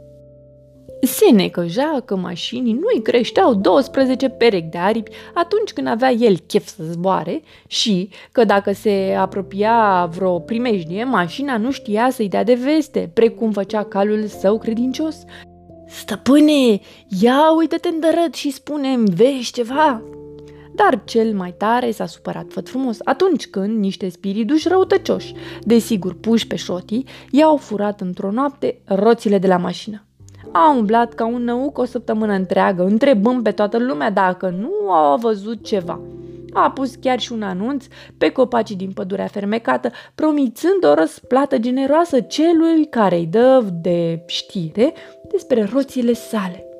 Se 1.01 1.31
necăjea 1.31 2.01
că 2.05 2.15
mașinii 2.15 2.73
nu-i 2.73 3.01
creșteau 3.01 3.53
12 3.53 4.29
perechi 4.29 4.69
de 4.69 4.77
aripi 4.77 5.11
atunci 5.33 5.73
când 5.73 5.88
avea 5.88 6.11
el 6.11 6.38
chef 6.47 6.67
să 6.67 6.83
zboare 6.83 7.41
și 7.67 8.09
că 8.31 8.43
dacă 8.43 8.71
se 8.71 9.15
apropia 9.19 10.09
vreo 10.15 10.39
primejdie, 10.39 11.03
mașina 11.03 11.57
nu 11.57 11.71
știa 11.71 12.09
să-i 12.09 12.27
dea 12.27 12.43
de 12.43 12.53
veste, 12.53 13.09
precum 13.13 13.51
făcea 13.51 13.83
calul 13.83 14.25
său 14.25 14.57
credincios. 14.57 15.15
Stăpâne, 15.88 16.79
ia 17.21 17.55
uite-te 17.57 17.88
în 17.88 18.31
și 18.33 18.51
spune 18.51 18.97
vezi 19.15 19.51
ceva? 19.51 20.01
Dar 20.75 21.01
cel 21.04 21.34
mai 21.34 21.54
tare 21.58 21.92
s-a 21.92 22.06
supărat 22.06 22.46
făt 22.50 22.70
frumos 22.70 22.98
atunci 23.04 23.48
când 23.48 23.80
niște 23.80 24.10
spiriduși 24.10 24.68
răutăcioși, 24.68 25.34
desigur 25.62 26.13
puși 26.13 26.48
pe 26.48 26.56
șotii, 26.56 27.06
i-au 27.32 27.58
furat 27.58 28.01
într-o 28.01 28.32
noapte 28.32 28.82
roțile 28.86 29.38
de 29.38 29.48
la 29.48 29.58
mașină. 29.58 30.06
A 30.51 30.74
umblat 30.78 31.13
ca 31.13 31.25
un 31.25 31.44
năuc 31.44 31.78
o 31.78 31.86
săptămână 31.86 32.34
întreagă, 32.34 32.84
întrebând 32.84 33.44
pe 33.44 33.51
toată 33.51 33.78
lumea 33.78 34.12
dacă 34.12 34.56
nu 34.60 34.92
au 34.92 35.18
văzut 35.18 35.66
ceva. 35.66 36.00
A 36.54 36.72
pus 36.72 36.96
chiar 36.96 37.20
și 37.20 37.32
un 37.32 37.42
anunț 37.42 37.86
pe 38.18 38.30
copacii 38.30 38.75
din 38.75 38.92
pădurea 38.92 39.28
fermecată, 39.28 39.92
promițând 40.16 40.84
o 40.84 40.94
răsplată 40.94 41.58
generoasă 41.58 42.20
celui 42.20 42.86
care 42.90 43.16
îi 43.16 43.25
dă 43.25 43.66
de 43.82 44.24
știre 44.25 44.94
despre 45.32 45.70
roțile 45.74 46.13
sale. 46.13 46.71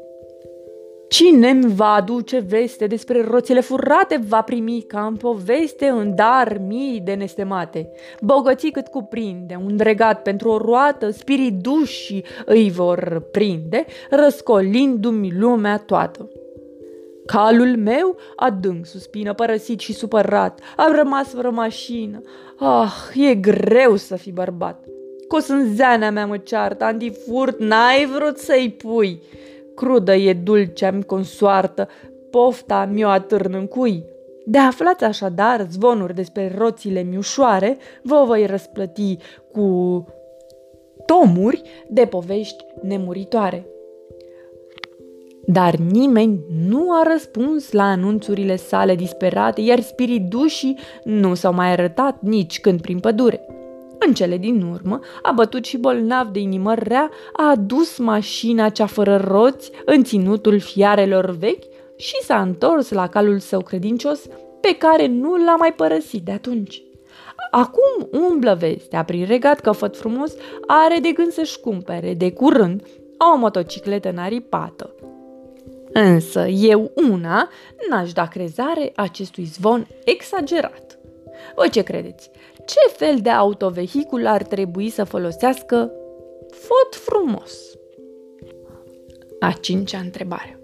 Cine 1.12 1.50
îmi 1.50 1.74
va 1.74 1.94
aduce 1.94 2.40
veste 2.40 2.88
despre 2.88 3.24
roțile 3.24 3.60
furate 3.60 4.22
va 4.28 4.42
primi 4.42 4.82
ca 4.88 5.06
în 5.06 5.16
poveste 5.16 5.88
în 5.88 6.16
dar 6.16 6.58
mii 6.68 7.00
de 7.00 7.14
nestemate. 7.14 7.92
Bogății 8.22 8.72
cât 8.72 8.88
cuprinde, 8.88 9.60
un 9.66 9.78
regat 9.80 10.22
pentru 10.22 10.50
o 10.50 10.58
roată, 10.58 11.10
spirit 11.10 11.54
duși 11.54 12.22
îi 12.46 12.72
vor 12.72 13.28
prinde, 13.32 13.86
răscolindu-mi 14.10 15.32
lumea 15.40 15.78
toată. 15.78 16.30
Calul 17.26 17.78
meu 17.78 18.16
adânc 18.36 18.86
suspină, 18.86 19.34
părăsit 19.34 19.80
și 19.80 19.94
supărat. 19.94 20.60
Am 20.78 20.96
rămas 20.96 21.28
fără 21.28 21.50
mașină. 21.50 22.22
Ah, 22.58 22.94
e 23.16 23.36
greu 23.36 23.96
să 23.96 24.16
fii 24.16 24.32
bărbat. 24.32 24.86
Cosânzeana 25.28 26.10
mea 26.10 26.26
mă 26.26 26.38
ceartă, 26.38 26.84
antifurt, 26.84 27.60
n-ai 27.60 28.06
vrut 28.06 28.38
să-i 28.38 28.76
pui. 28.78 29.22
Crudă 29.76 30.16
e 30.16 30.34
dulcea-mi 30.34 31.04
consoartă, 31.04 31.88
pofta 32.30 32.90
mi-o 32.92 33.08
atârn 33.08 33.54
în 33.54 33.68
cui. 33.68 34.06
De 34.46 34.58
aflați 34.58 35.04
așadar 35.04 35.68
zvonuri 35.70 36.16
despre 36.16 36.54
roțile 36.58 37.02
miușoare, 37.02 37.78
vă 38.04 38.24
voi 38.26 38.46
răsplăti 38.46 39.18
cu 39.52 40.06
tomuri 41.06 41.62
de 41.88 42.06
povești 42.06 42.66
nemuritoare. 42.82 43.66
Dar 45.46 45.76
nimeni 45.76 46.40
nu 46.68 46.92
a 46.92 47.04
răspuns 47.12 47.72
la 47.72 47.84
anunțurile 47.84 48.56
sale 48.56 48.96
disperate, 48.96 49.62
iar 49.62 49.80
spiritușii 49.80 50.78
nu 51.04 51.34
s-au 51.34 51.54
mai 51.54 51.72
arătat 51.72 52.22
nici 52.22 52.60
când 52.60 52.82
prin 52.82 53.00
pădure. 53.00 53.46
În 54.06 54.14
cele 54.14 54.38
din 54.38 54.62
urmă, 54.62 55.00
a 55.22 55.32
bătut 55.32 55.66
și 55.66 55.78
bolnav 55.78 56.28
de 56.28 56.40
inimă 56.40 56.74
rea, 56.74 57.10
a 57.34 57.50
adus 57.50 57.98
mașina 57.98 58.70
cea 58.70 58.86
fără 58.86 59.18
roți 59.28 59.72
în 59.86 60.04
ținutul 60.04 60.60
fiarelor 60.60 61.30
vechi 61.30 61.64
și 61.98 62.16
s-a 62.24 62.42
întors 62.42 62.90
la 62.90 63.08
calul 63.08 63.40
său 63.40 63.62
credincios, 63.62 64.26
pe 64.62 64.76
care 64.78 65.08
nu 65.08 65.36
l-a 65.36 65.56
mai 65.56 65.74
părăsit 65.74 66.22
de 66.22 66.32
atunci. 66.32 66.84
Acum 67.52 68.10
umblă 68.12 68.58
vestea 68.60 69.04
prin 69.04 69.26
regat 69.26 69.60
că 69.60 69.72
făt 69.72 69.98
frumos 69.98 70.34
are 70.68 70.98
de 71.02 71.12
gând 71.12 71.32
să-și 71.32 71.60
cumpere 71.60 72.14
de 72.14 72.32
curând 72.32 72.84
o 73.34 73.38
motocicletă 73.38 74.12
naripată. 74.12 74.96
Însă 75.94 76.48
eu 76.48 76.92
una 77.10 77.50
n-aș 77.90 78.14
da 78.14 78.28
crezare 78.28 78.92
acestui 78.96 79.44
zvon 79.44 79.88
exagerat. 80.04 80.98
Voi 81.56 81.70
ce 81.70 81.82
credeți? 81.82 82.30
Ce 82.66 82.96
fel 82.96 83.18
de 83.22 83.30
autovehicul 83.30 84.28
ar 84.28 84.44
trebui 84.44 84.90
să 84.90 85.04
folosească 85.04 85.92
fot 86.50 86.96
frumos? 86.96 87.78
A 89.40 89.52
cincea 89.62 89.98
întrebare. 89.98 90.60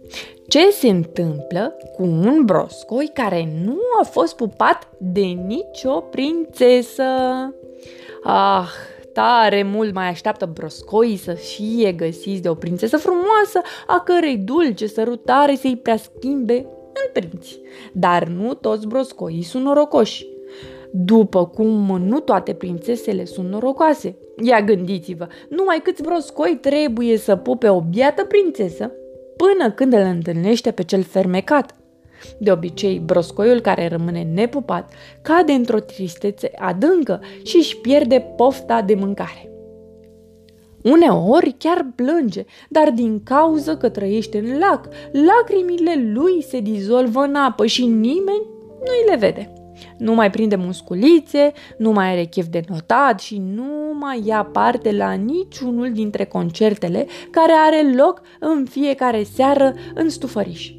Ce 0.48 0.72
se 0.72 0.88
întâmplă 0.88 1.77
cu 1.96 2.04
un 2.04 2.42
broscoi 2.46 3.10
care 3.13 3.50
nu 3.63 3.80
a 4.01 4.04
fost 4.04 4.36
pupat 4.36 4.89
de 4.98 5.22
nicio 5.22 6.00
prințesă? 6.00 7.04
Ah, 8.24 8.70
tare 9.13 9.63
mult 9.63 9.94
mai 9.94 10.08
așteaptă 10.08 10.46
broscoii 10.46 11.18
să 11.18 11.34
fie 11.34 11.92
găsiți 11.92 12.42
de 12.42 12.50
o 12.50 12.54
prințesă 12.54 12.98
frumoasă, 12.98 13.62
a 13.88 14.00
cărei 14.00 14.38
dulce 14.38 14.88
sărutare 14.88 15.56
să-i 15.56 15.77
preschimbe 15.77 16.66
în 16.94 17.22
prinți. 17.22 17.60
Dar 17.94 18.27
nu 18.27 18.54
toți 18.54 18.88
broscoii 18.88 19.44
sunt 19.44 19.63
norocoși. 19.63 20.37
După 20.91 21.46
cum 21.46 22.01
nu 22.06 22.20
toate 22.20 22.53
prințesele 22.53 23.25
sunt 23.25 23.50
norocoase. 23.50 24.15
Ia 24.44 24.62
gândiți-vă, 24.62 25.27
numai 25.50 25.79
câți 25.84 26.01
broscoi 26.01 26.58
trebuie 26.62 27.17
să 27.17 27.36
pupe 27.36 27.70
o 27.70 27.82
biată 27.82 28.25
prințesă 28.25 28.91
până 29.38 29.72
când 29.72 29.94
îl 29.94 30.00
întâlnește 30.00 30.72
pe 30.72 30.84
cel 30.84 31.03
fermecat. 31.03 31.75
De 32.39 32.51
obicei, 32.51 33.01
broscoiul 33.06 33.60
care 33.60 33.88
rămâne 33.88 34.27
nepupat 34.34 34.94
cade 35.22 35.51
într-o 35.51 35.79
tristețe 35.79 36.51
adâncă 36.58 37.22
și 37.44 37.56
își 37.56 37.77
pierde 37.77 38.34
pofta 38.36 38.82
de 38.82 38.96
mâncare. 38.96 39.51
Uneori 40.84 41.56
chiar 41.58 41.88
plânge, 41.96 42.46
dar 42.70 42.91
din 42.91 43.24
cauză 43.24 43.77
că 43.77 43.89
trăiește 43.89 44.38
în 44.38 44.60
lac, 44.60 44.88
lacrimile 45.12 46.12
lui 46.13 46.44
se 46.44 46.60
dizolvă 46.60 47.20
în 47.20 47.36
apă 47.36 47.65
și 47.65 47.86
nimeni 47.86 48.46
nu-i 48.86 49.10
le 49.10 49.15
vede. 49.15 49.57
Nu 49.98 50.14
mai 50.14 50.30
prinde 50.30 50.56
musculițe, 50.56 51.52
nu 51.78 51.92
mai 51.92 52.12
are 52.12 52.24
chef 52.24 52.48
de 52.48 52.62
notat 52.68 53.20
și 53.20 53.38
nu 53.38 53.98
mai 54.00 54.22
ia 54.26 54.44
parte 54.44 54.92
la 54.92 55.12
niciunul 55.12 55.92
dintre 55.92 56.26
concertele 56.26 57.08
care 57.32 57.54
are 57.66 57.94
loc 57.96 58.22
în 58.40 58.66
fiecare 58.70 59.24
seară 59.24 59.74
în 59.94 60.10
stufăriș. 60.10 60.72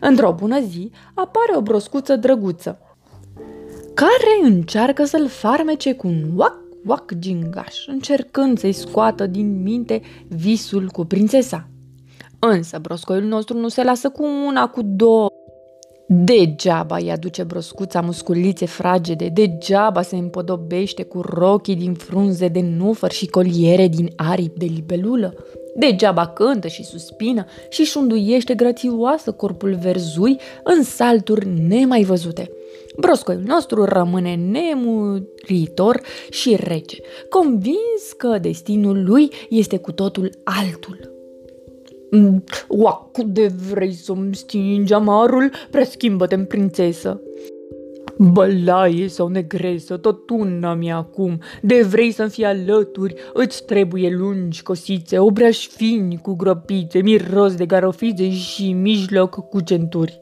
Într-o 0.00 0.32
bună 0.32 0.60
zi 0.60 0.90
apare 1.14 1.56
o 1.56 1.60
broscuță 1.60 2.16
drăguță, 2.16 2.78
care 3.94 4.52
încearcă 4.52 5.04
să-l 5.04 5.28
farmece 5.28 5.94
cu 5.94 6.06
un 6.06 6.22
wac 6.34 6.60
wac 6.84 7.12
gingaș, 7.18 7.86
încercând 7.86 8.58
să-i 8.58 8.72
scoată 8.72 9.26
din 9.26 9.62
minte 9.62 10.02
visul 10.28 10.88
cu 10.88 11.04
prințesa. 11.04 11.68
Însă 12.38 12.78
broscoiul 12.78 13.24
nostru 13.24 13.58
nu 13.58 13.68
se 13.68 13.82
lasă 13.82 14.08
cu 14.08 14.24
una, 14.46 14.68
cu 14.68 14.80
două, 14.82 15.28
Degeaba 16.12 16.96
îi 16.96 17.10
aduce 17.10 17.42
broscuța 17.42 18.00
musculițe 18.00 18.66
fragede, 18.66 19.28
degeaba 19.28 20.02
se 20.02 20.16
împodobește 20.16 21.02
cu 21.02 21.20
rochii 21.20 21.76
din 21.76 21.94
frunze 21.94 22.48
de 22.48 22.60
nufăr 22.60 23.10
și 23.10 23.26
coliere 23.26 23.88
din 23.88 24.12
aripi 24.16 24.58
de 24.58 24.64
libelulă. 24.64 25.34
Degeaba 25.76 26.26
cântă 26.26 26.68
și 26.68 26.84
suspină 26.84 27.44
și 27.68 27.84
șunduiește 27.84 28.54
grațioasă 28.54 29.32
corpul 29.32 29.78
verzui 29.82 30.36
în 30.64 30.82
salturi 30.82 31.48
nemai 31.68 32.02
văzute. 32.02 32.50
Broscoiul 32.96 33.42
nostru 33.46 33.84
rămâne 33.84 34.34
nemuritor 34.34 36.00
și 36.30 36.56
rece, 36.60 36.98
convins 37.28 38.12
că 38.16 38.38
destinul 38.40 39.04
lui 39.04 39.30
este 39.48 39.78
cu 39.78 39.92
totul 39.92 40.30
altul. 40.44 41.19
Mm, 42.10 42.44
Oa, 42.68 43.08
cât 43.12 43.26
de 43.26 43.52
vrei 43.70 43.92
să-mi 43.92 44.34
stingi 44.34 44.92
amarul, 44.92 45.50
preschimbă-te 45.70 46.34
în 46.34 46.44
prințesă. 46.44 47.20
Bălaie 48.18 49.08
sau 49.08 49.28
negresă, 49.28 49.96
tot 49.96 50.30
una 50.30 50.74
mi 50.74 50.92
acum, 50.92 51.38
de 51.62 51.82
vrei 51.82 52.10
să-mi 52.10 52.30
fii 52.30 52.44
alături, 52.44 53.14
îți 53.32 53.64
trebuie 53.64 54.10
lungi 54.10 54.62
cosițe, 54.62 55.18
obrași 55.18 55.68
fini 55.68 56.18
cu 56.22 56.34
gropițe, 56.34 57.02
miros 57.02 57.54
de 57.54 57.66
garofițe 57.66 58.30
și 58.30 58.72
mijloc 58.72 59.48
cu 59.48 59.60
centuri. 59.60 60.20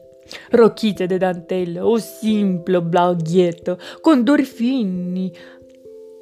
Rochițe 0.51 1.05
de 1.05 1.17
dantelă, 1.17 1.85
o 1.85 1.97
simplă 1.97 2.79
blaghetă, 2.89 3.77
condori 4.01 4.43
fini, 4.43 5.31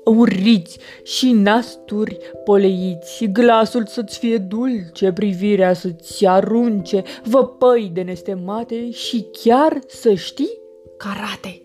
uriți 0.10 0.78
și 1.04 1.32
nasturi 1.32 2.17
poleiți, 2.43 3.26
glasul 3.26 3.86
să-ți 3.86 4.20
fie 4.20 4.38
dulce, 4.38 5.12
privirea 5.12 5.74
să-ți 5.74 6.26
arunce 6.26 7.04
văpăi 7.24 7.91
de 7.93 8.02
nestemate 8.02 8.91
și 8.91 9.26
chiar 9.43 9.80
să 9.88 10.13
știi 10.13 10.60
karate. 10.98 11.62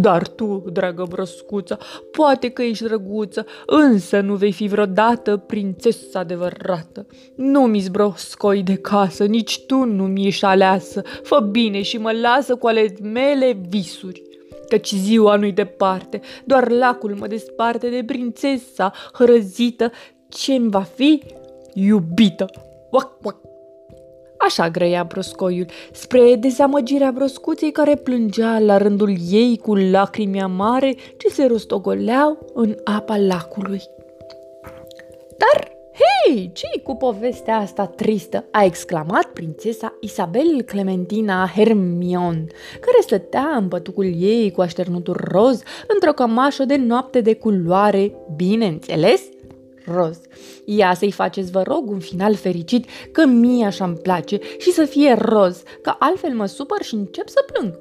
Dar 0.00 0.28
tu, 0.28 0.64
dragă 0.72 1.06
broscuță, 1.08 1.78
poate 2.10 2.48
că 2.48 2.62
ești 2.62 2.84
drăguță, 2.84 3.46
însă 3.66 4.20
nu 4.20 4.34
vei 4.34 4.52
fi 4.52 4.66
vreodată 4.66 5.36
prințesa 5.36 6.18
adevărată. 6.18 7.06
Nu 7.34 7.60
mi 7.60 7.86
broscoi 7.90 8.62
de 8.62 8.74
casă, 8.74 9.24
nici 9.24 9.60
tu 9.66 9.84
nu 9.84 10.04
mi 10.04 10.26
ești 10.26 10.44
aleasă. 10.44 11.02
Fă 11.22 11.48
bine 11.50 11.82
și 11.82 11.98
mă 11.98 12.12
lasă 12.12 12.56
cu 12.56 12.66
ale 12.66 12.94
mele 13.02 13.60
visuri 13.68 14.22
căci 14.72 14.94
ziua 14.94 15.36
nu-i 15.36 15.52
departe, 15.52 16.20
doar 16.44 16.70
lacul 16.70 17.14
mă 17.18 17.26
desparte 17.26 17.88
de 17.88 18.02
prințesa 18.06 18.92
hărăzită 19.12 19.90
ce-mi 20.28 20.70
va 20.70 20.80
fi 20.80 21.22
iubită. 21.72 22.46
Uac, 22.90 23.12
uac. 23.22 23.36
Așa 24.38 24.70
grăia 24.70 25.04
broscoiul, 25.04 25.66
spre 25.92 26.36
dezamăgirea 26.36 27.10
broscuței 27.10 27.70
care 27.72 27.96
plângea 27.96 28.58
la 28.58 28.76
rândul 28.76 29.14
ei 29.30 29.58
cu 29.58 29.74
lacrimi 29.74 30.40
amare 30.40 30.94
ce 31.16 31.28
se 31.28 31.44
rostogoleau 31.46 32.50
în 32.54 32.76
apa 32.84 33.16
lacului. 33.16 33.82
Dar 35.38 35.71
Hei, 36.34 36.50
ce 36.52 36.80
cu 36.82 36.94
povestea 36.94 37.56
asta 37.56 37.86
tristă? 37.86 38.44
a 38.50 38.64
exclamat 38.64 39.24
prințesa 39.24 39.94
Isabel 40.00 40.62
Clementina 40.62 41.50
Hermion, 41.54 42.46
care 42.80 42.96
stătea 43.00 43.56
în 43.56 43.68
pătucul 43.68 44.04
ei 44.16 44.50
cu 44.50 44.60
așternutul 44.60 45.16
roz 45.30 45.62
într-o 45.86 46.12
cămașă 46.12 46.64
de 46.64 46.76
noapte 46.76 47.20
de 47.20 47.34
culoare, 47.34 48.14
bineînțeles, 48.36 49.22
roz. 49.86 50.20
Ia 50.64 50.94
să-i 50.94 51.10
faceți, 51.10 51.50
vă 51.50 51.62
rog, 51.62 51.90
un 51.90 52.00
final 52.00 52.34
fericit, 52.34 52.86
că 53.12 53.26
mie 53.26 53.64
așa-mi 53.64 53.96
place 53.96 54.38
și 54.58 54.70
să 54.70 54.84
fie 54.84 55.14
roz, 55.18 55.62
că 55.82 55.94
altfel 55.98 56.34
mă 56.34 56.46
supăr 56.46 56.82
și 56.82 56.94
încep 56.94 57.28
să 57.28 57.44
plâng. 57.52 57.78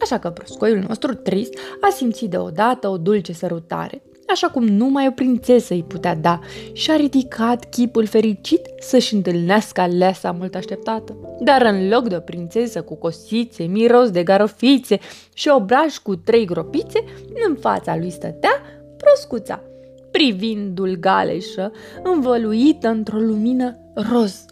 Așa 0.00 0.18
că 0.18 0.30
broscoiul 0.34 0.84
nostru 0.88 1.14
trist 1.14 1.54
a 1.80 1.88
simțit 1.88 2.30
deodată 2.30 2.88
o 2.88 2.96
dulce 2.96 3.32
sărutare 3.32 4.02
așa 4.28 4.48
cum 4.48 4.64
numai 4.64 5.06
o 5.06 5.10
prințesă 5.10 5.74
îi 5.74 5.84
putea 5.88 6.14
da, 6.14 6.40
și 6.72 6.90
a 6.90 6.96
ridicat 6.96 7.64
chipul 7.70 8.06
fericit 8.06 8.60
să-și 8.78 9.14
întâlnească 9.14 9.80
aleasa 9.80 10.30
mult 10.30 10.54
așteptată. 10.54 11.16
Dar 11.40 11.62
în 11.62 11.88
loc 11.88 12.08
de 12.08 12.16
o 12.16 12.20
prințesă 12.20 12.82
cu 12.82 12.94
cosițe, 12.94 13.64
miros 13.64 14.10
de 14.10 14.22
garofițe 14.22 14.98
și 15.34 15.48
obraj 15.48 15.96
cu 15.96 16.16
trei 16.16 16.44
gropițe, 16.44 17.04
în 17.48 17.56
fața 17.56 17.96
lui 17.96 18.10
stătea 18.10 18.62
proscuța, 18.96 19.62
privindu-l 20.10 20.96
galeșă, 21.00 21.72
învăluită 22.02 22.88
într-o 22.88 23.18
lumină 23.18 23.78
roz. 23.94 24.44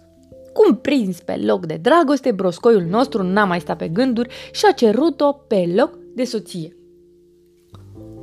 Cum 0.52 0.76
prins 0.76 1.20
pe 1.20 1.36
loc 1.44 1.66
de 1.66 1.78
dragoste, 1.82 2.30
broscoiul 2.32 2.82
nostru 2.82 3.22
n-a 3.22 3.44
mai 3.44 3.60
stat 3.60 3.76
pe 3.76 3.88
gânduri 3.88 4.28
și 4.52 4.64
a 4.70 4.72
cerut-o 4.72 5.32
pe 5.32 5.72
loc 5.76 5.98
de 6.14 6.24
soție. 6.24 6.76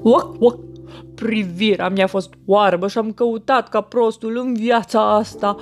Oac, 0.03 0.35
oac, 0.39 0.59
privirea 1.25 1.89
mi-a 1.89 2.07
fost 2.07 2.33
oarbă 2.45 2.87
și 2.87 2.97
am 2.97 3.11
căutat 3.11 3.69
ca 3.69 3.81
prostul 3.81 4.37
în 4.37 4.53
viața 4.53 5.15
asta 5.15 5.57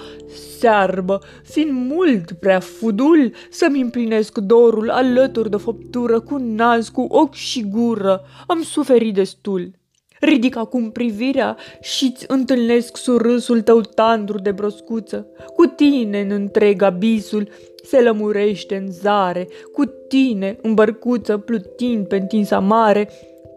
searbă, 0.60 1.20
fiind 1.44 1.72
mult 1.72 2.32
prea 2.32 2.60
fudul 2.60 3.32
să-mi 3.50 3.82
împlinesc 3.82 4.38
dorul 4.38 4.90
alături 4.90 5.50
de 5.50 5.58
făptură 5.58 6.20
cu 6.20 6.38
nas, 6.38 6.90
cu 6.90 7.02
ochi 7.02 7.34
și 7.34 7.68
gură. 7.70 8.22
Am 8.48 8.62
suferit 8.62 9.14
destul. 9.14 9.72
Ridic 10.20 10.56
acum 10.56 10.92
privirea 10.92 11.58
și-ți 11.82 12.26
întâlnesc 12.28 12.98
surâsul 12.98 13.62
tău 13.62 13.82
tandru 13.82 14.40
de 14.40 14.52
broscuță. 14.52 15.28
Cu 15.56 15.66
tine 15.66 16.22
în 16.22 16.32
întreg 16.32 16.82
abisul 16.82 17.50
se 17.84 18.02
lămurește 18.02 18.76
în 18.76 18.92
zare, 18.92 19.48
cu 19.74 19.86
tine 19.86 20.58
în 20.62 20.74
bărcuță 20.74 21.38
plutind 21.38 22.08
pe 22.08 22.16
întinsa 22.16 22.60
mare, 22.60 23.10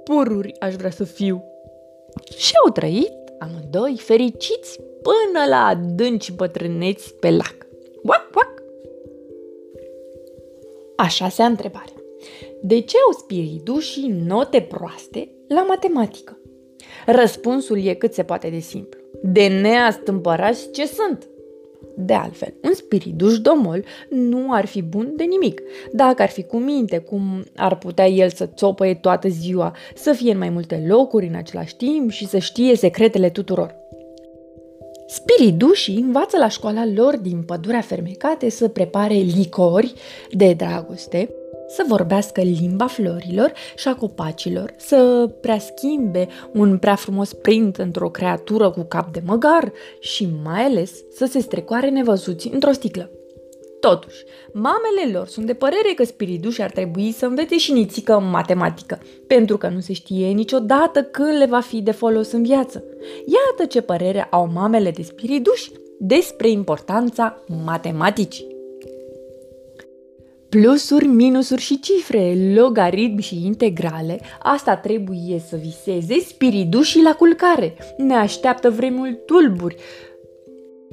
pururi 0.04 0.60
aș 0.60 0.74
vrea 0.74 0.90
să 0.90 1.04
fiu. 1.04 1.51
Și 2.36 2.52
au 2.64 2.72
trăit 2.72 3.12
amândoi 3.38 3.96
fericiți 3.98 4.80
până 4.80 5.46
la 5.48 5.66
adânci 5.66 6.32
bătrâneți 6.32 7.14
pe 7.14 7.30
lac. 7.30 7.56
Uac, 8.02 8.30
uac! 8.34 8.62
Așa 10.96 11.28
se 11.28 11.42
întrebare. 11.42 11.92
De 12.62 12.80
ce 12.80 12.96
au 13.06 13.12
spiritul 13.12 13.80
și 13.80 14.06
note 14.26 14.60
proaste 14.60 15.30
la 15.48 15.62
matematică? 15.62 16.38
Răspunsul 17.06 17.84
e 17.84 17.94
cât 17.94 18.14
se 18.14 18.22
poate 18.22 18.48
de 18.48 18.58
simplu. 18.58 19.00
De 19.22 19.46
neastâmpărați 19.46 20.70
ce 20.70 20.86
sunt. 20.86 21.28
De 21.96 22.12
altfel, 22.12 22.54
un 22.62 22.74
spirit 22.74 23.14
dușdomol 23.14 23.84
nu 24.10 24.52
ar 24.52 24.66
fi 24.66 24.82
bun 24.82 25.12
de 25.16 25.24
nimic. 25.24 25.62
Dacă 25.92 26.22
ar 26.22 26.28
fi 26.28 26.42
cu 26.42 26.56
minte, 26.56 26.98
cum 26.98 27.44
ar 27.56 27.78
putea 27.78 28.08
el 28.08 28.30
să 28.30 28.46
țopăie 28.46 28.94
toată 28.94 29.28
ziua, 29.28 29.76
să 29.94 30.12
fie 30.12 30.32
în 30.32 30.38
mai 30.38 30.50
multe 30.50 30.84
locuri 30.86 31.26
în 31.26 31.34
același 31.34 31.76
timp 31.76 32.10
și 32.10 32.26
să 32.26 32.38
știe 32.38 32.76
secretele 32.76 33.30
tuturor. 33.30 33.74
Spiridușii 35.06 36.00
învață 36.00 36.36
la 36.38 36.48
școala 36.48 36.86
lor 36.94 37.16
din 37.16 37.42
pădurea 37.42 37.80
fermecate 37.80 38.50
să 38.50 38.68
prepare 38.68 39.14
licori 39.14 39.94
de 40.30 40.52
dragoste, 40.52 41.28
să 41.74 41.84
vorbească 41.88 42.40
limba 42.40 42.86
florilor 42.86 43.52
și 43.76 43.88
a 43.88 43.94
copacilor, 43.94 44.74
să 44.76 45.30
preaschimbe 45.40 46.28
un 46.52 46.78
prea 46.78 46.94
frumos 46.94 47.32
print 47.32 47.76
într-o 47.76 48.08
creatură 48.08 48.70
cu 48.70 48.82
cap 48.82 49.12
de 49.12 49.22
măgar 49.26 49.72
și 50.00 50.28
mai 50.42 50.62
ales 50.62 50.92
să 51.14 51.24
se 51.24 51.38
strecoare 51.38 51.88
nevăzuți 51.88 52.48
într-o 52.52 52.72
sticlă. 52.72 53.10
Totuși, 53.80 54.24
mamele 54.52 55.16
lor 55.16 55.26
sunt 55.26 55.46
de 55.46 55.54
părere 55.54 55.92
că 55.94 56.04
spiridușii 56.04 56.62
ar 56.62 56.70
trebui 56.70 57.12
să 57.12 57.26
învețe 57.26 57.58
și 57.58 57.72
nițică 57.72 58.16
în 58.16 58.30
matematică, 58.30 58.98
pentru 59.26 59.56
că 59.56 59.68
nu 59.68 59.80
se 59.80 59.92
știe 59.92 60.26
niciodată 60.26 61.02
când 61.02 61.36
le 61.38 61.46
va 61.46 61.60
fi 61.60 61.82
de 61.82 61.90
folos 61.90 62.32
în 62.32 62.42
viață. 62.42 62.84
Iată 63.26 63.68
ce 63.68 63.80
părere 63.80 64.22
au 64.30 64.50
mamele 64.52 64.90
de 64.90 65.02
spiriduși 65.02 65.70
despre 65.98 66.48
importanța 66.48 67.44
matematicii. 67.64 68.51
Plusuri, 70.52 71.06
minusuri 71.06 71.60
și 71.60 71.80
cifre, 71.80 72.34
logaritmi 72.54 73.22
și 73.22 73.46
integrale, 73.46 74.20
asta 74.42 74.76
trebuie 74.76 75.42
să 75.48 75.56
viseze 75.56 76.20
spiridușii 76.20 77.02
la 77.02 77.14
culcare. 77.14 77.74
Ne 77.96 78.14
așteaptă 78.14 78.70
vremuri 78.70 79.18
tulburi. 79.26 79.76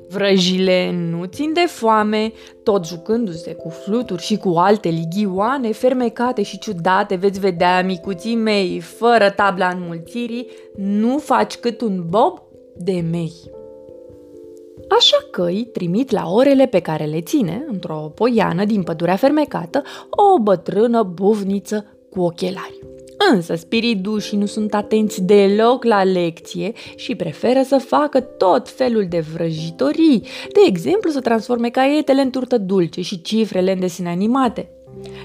Vrăjile 0.10 0.92
nu 0.92 1.26
țin 1.26 1.54
de 1.54 1.66
foame, 1.68 2.32
tot 2.64 2.86
jucându-se 2.86 3.54
cu 3.54 3.70
fluturi 3.70 4.22
și 4.22 4.38
cu 4.38 4.50
alte 4.50 4.90
ligioane 4.90 5.72
fermecate 5.72 6.44
și 6.44 6.60
ciudate, 6.60 7.16
veți 7.16 7.40
vedea, 7.40 7.84
micuții 7.84 8.36
mei, 8.36 8.80
fără 8.80 9.30
tabla 9.30 9.68
înmulțirii, 9.68 10.48
nu 10.76 11.18
faci 11.18 11.56
cât 11.56 11.82
un 11.82 12.06
bob 12.10 12.42
de 12.78 13.04
mei. 13.12 13.34
Așa 14.90 15.18
că 15.32 15.44
îi 15.44 15.70
trimit 15.74 16.12
la 16.12 16.30
orele 16.30 16.66
pe 16.66 16.80
care 16.80 17.04
le 17.04 17.22
ține, 17.22 17.66
într-o 17.68 18.12
poiană 18.16 18.66
din 18.66 18.84
pădurea 18.84 19.16
fermecată, 19.16 19.82
o 20.10 20.40
bătrână 20.40 21.04
buvniță 21.04 21.86
cu 22.10 22.22
ochelari. 22.22 22.80
Însă 23.32 23.56
spiridușii 23.56 24.38
nu 24.38 24.46
sunt 24.46 24.74
atenți 24.74 25.22
deloc 25.22 25.84
la 25.84 26.04
lecție 26.04 26.72
și 26.96 27.16
preferă 27.16 27.62
să 27.62 27.78
facă 27.78 28.20
tot 28.20 28.70
felul 28.70 29.06
de 29.10 29.20
vrăjitorii, 29.34 30.24
de 30.54 30.60
exemplu 30.68 31.10
să 31.10 31.20
transforme 31.20 31.70
caietele 31.70 32.22
în 32.22 32.30
turtă 32.30 32.58
dulce 32.58 33.02
și 33.02 33.22
cifrele 33.22 33.72
în 33.72 33.80
desene 33.80 34.10
animate. 34.10 34.70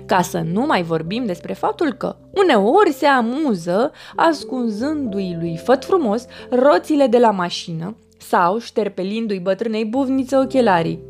Ca 0.07 0.23
să 0.23 0.43
nu 0.53 0.67
mai 0.67 0.83
vorbim 0.83 1.25
despre 1.25 1.53
faptul 1.53 1.93
că 1.93 2.17
uneori 2.31 2.93
se 2.93 3.07
amuză 3.07 3.93
ascunzându-i 4.17 5.37
lui 5.41 5.61
făt 5.65 5.85
frumos 5.85 6.27
roțile 6.51 7.07
de 7.07 7.19
la 7.19 7.31
mașină 7.31 7.97
sau 8.29 8.59
șterpelindu-i 8.59 9.39
bătrânei 9.39 9.85
buvniță 9.85 10.39
ochelarii. 10.45 11.01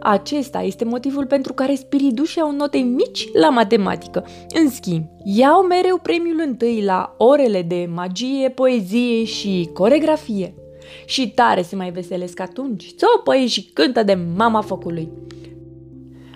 Acesta 0.00 0.60
este 0.60 0.84
motivul 0.84 1.26
pentru 1.26 1.52
care 1.52 1.74
spiridușii 1.74 2.40
au 2.40 2.52
note 2.52 2.78
mici 2.78 3.28
la 3.32 3.48
matematică. 3.48 4.26
În 4.62 4.70
schimb, 4.70 5.04
iau 5.24 5.62
mereu 5.62 5.98
premiul 6.02 6.42
întâi 6.46 6.82
la 6.84 7.14
orele 7.18 7.62
de 7.62 7.88
magie, 7.94 8.48
poezie 8.48 9.24
și 9.24 9.70
coregrafie. 9.72 10.54
Și 11.06 11.30
tare 11.30 11.62
se 11.62 11.76
mai 11.76 11.90
veselesc 11.90 12.40
atunci, 12.40 12.94
țopăie 12.96 13.46
și 13.46 13.70
cântă 13.72 14.02
de 14.02 14.18
mama 14.36 14.60
focului. 14.60 15.08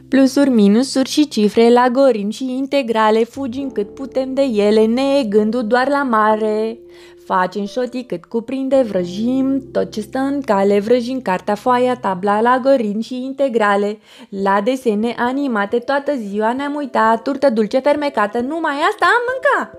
Plusuri, 0.08 0.50
minusuri 0.50 1.08
și 1.08 1.28
cifre, 1.28 1.72
lagorini 1.72 2.32
și 2.32 2.56
integrale, 2.56 3.24
fugim 3.24 3.70
cât 3.70 3.94
putem 3.94 4.34
de 4.34 4.42
ele, 4.42 4.84
negându 4.84 5.62
doar 5.62 5.88
la 5.88 6.02
mare. 6.02 6.78
Facem 7.24 7.64
șotii 7.64 8.04
cât 8.04 8.24
cuprinde, 8.24 8.84
vrăjim 8.88 9.70
tot 9.72 9.90
ce 9.90 10.00
stă 10.00 10.18
în 10.18 10.40
cale, 10.40 10.80
vrăjim 10.80 11.20
cartea, 11.20 11.54
foaia, 11.54 11.96
tabla, 11.96 12.40
lagorini 12.40 13.02
și 13.02 13.24
integrale. 13.24 13.98
La 14.28 14.60
desene 14.64 15.14
animate 15.18 15.78
toată 15.78 16.12
ziua 16.16 16.52
ne-am 16.52 16.74
uitat, 16.74 17.22
turtă 17.22 17.50
dulce 17.50 17.78
fermecată, 17.78 18.40
numai 18.40 18.74
asta 18.90 19.06
am 19.06 19.22
mâncat. 19.32 19.78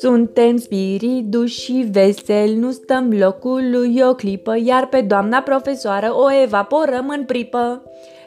Suntem 0.00 0.56
spirit 0.56 1.24
duși 1.24 1.60
și 1.60 1.88
veseli, 1.90 2.54
nu 2.54 2.70
stăm 2.70 3.10
locului 3.18 4.02
o 4.08 4.14
clipă, 4.14 4.56
iar 4.64 4.86
pe 4.86 5.00
doamna 5.00 5.40
profesoară 5.40 6.14
o 6.14 6.32
evaporăm 6.42 7.08
în 7.08 7.24
pripă. 7.24 7.82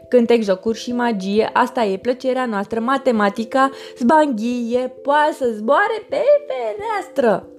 Cântec, 0.09 0.41
jocuri 0.41 0.77
și 0.77 0.93
magie, 0.93 1.49
asta 1.53 1.83
e 1.83 1.97
plăcerea 1.97 2.45
noastră, 2.45 2.79
matematica, 2.79 3.69
zbanghie, 3.97 4.93
poate 5.03 5.33
să 5.33 5.51
zboare 5.55 6.05
pe 6.09 6.21
fereastră. 6.47 7.49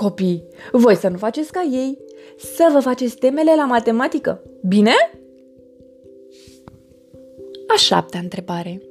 Copii, 0.00 0.44
voi 0.72 0.96
să 0.96 1.08
nu 1.08 1.16
faceți 1.16 1.52
ca 1.52 1.62
ei, 1.62 1.98
să 2.36 2.68
vă 2.72 2.80
faceți 2.80 3.16
temele 3.16 3.54
la 3.54 3.64
matematică, 3.64 4.42
bine? 4.68 4.92
A 7.66 7.76
șaptea 7.76 8.20
întrebare. 8.20 8.82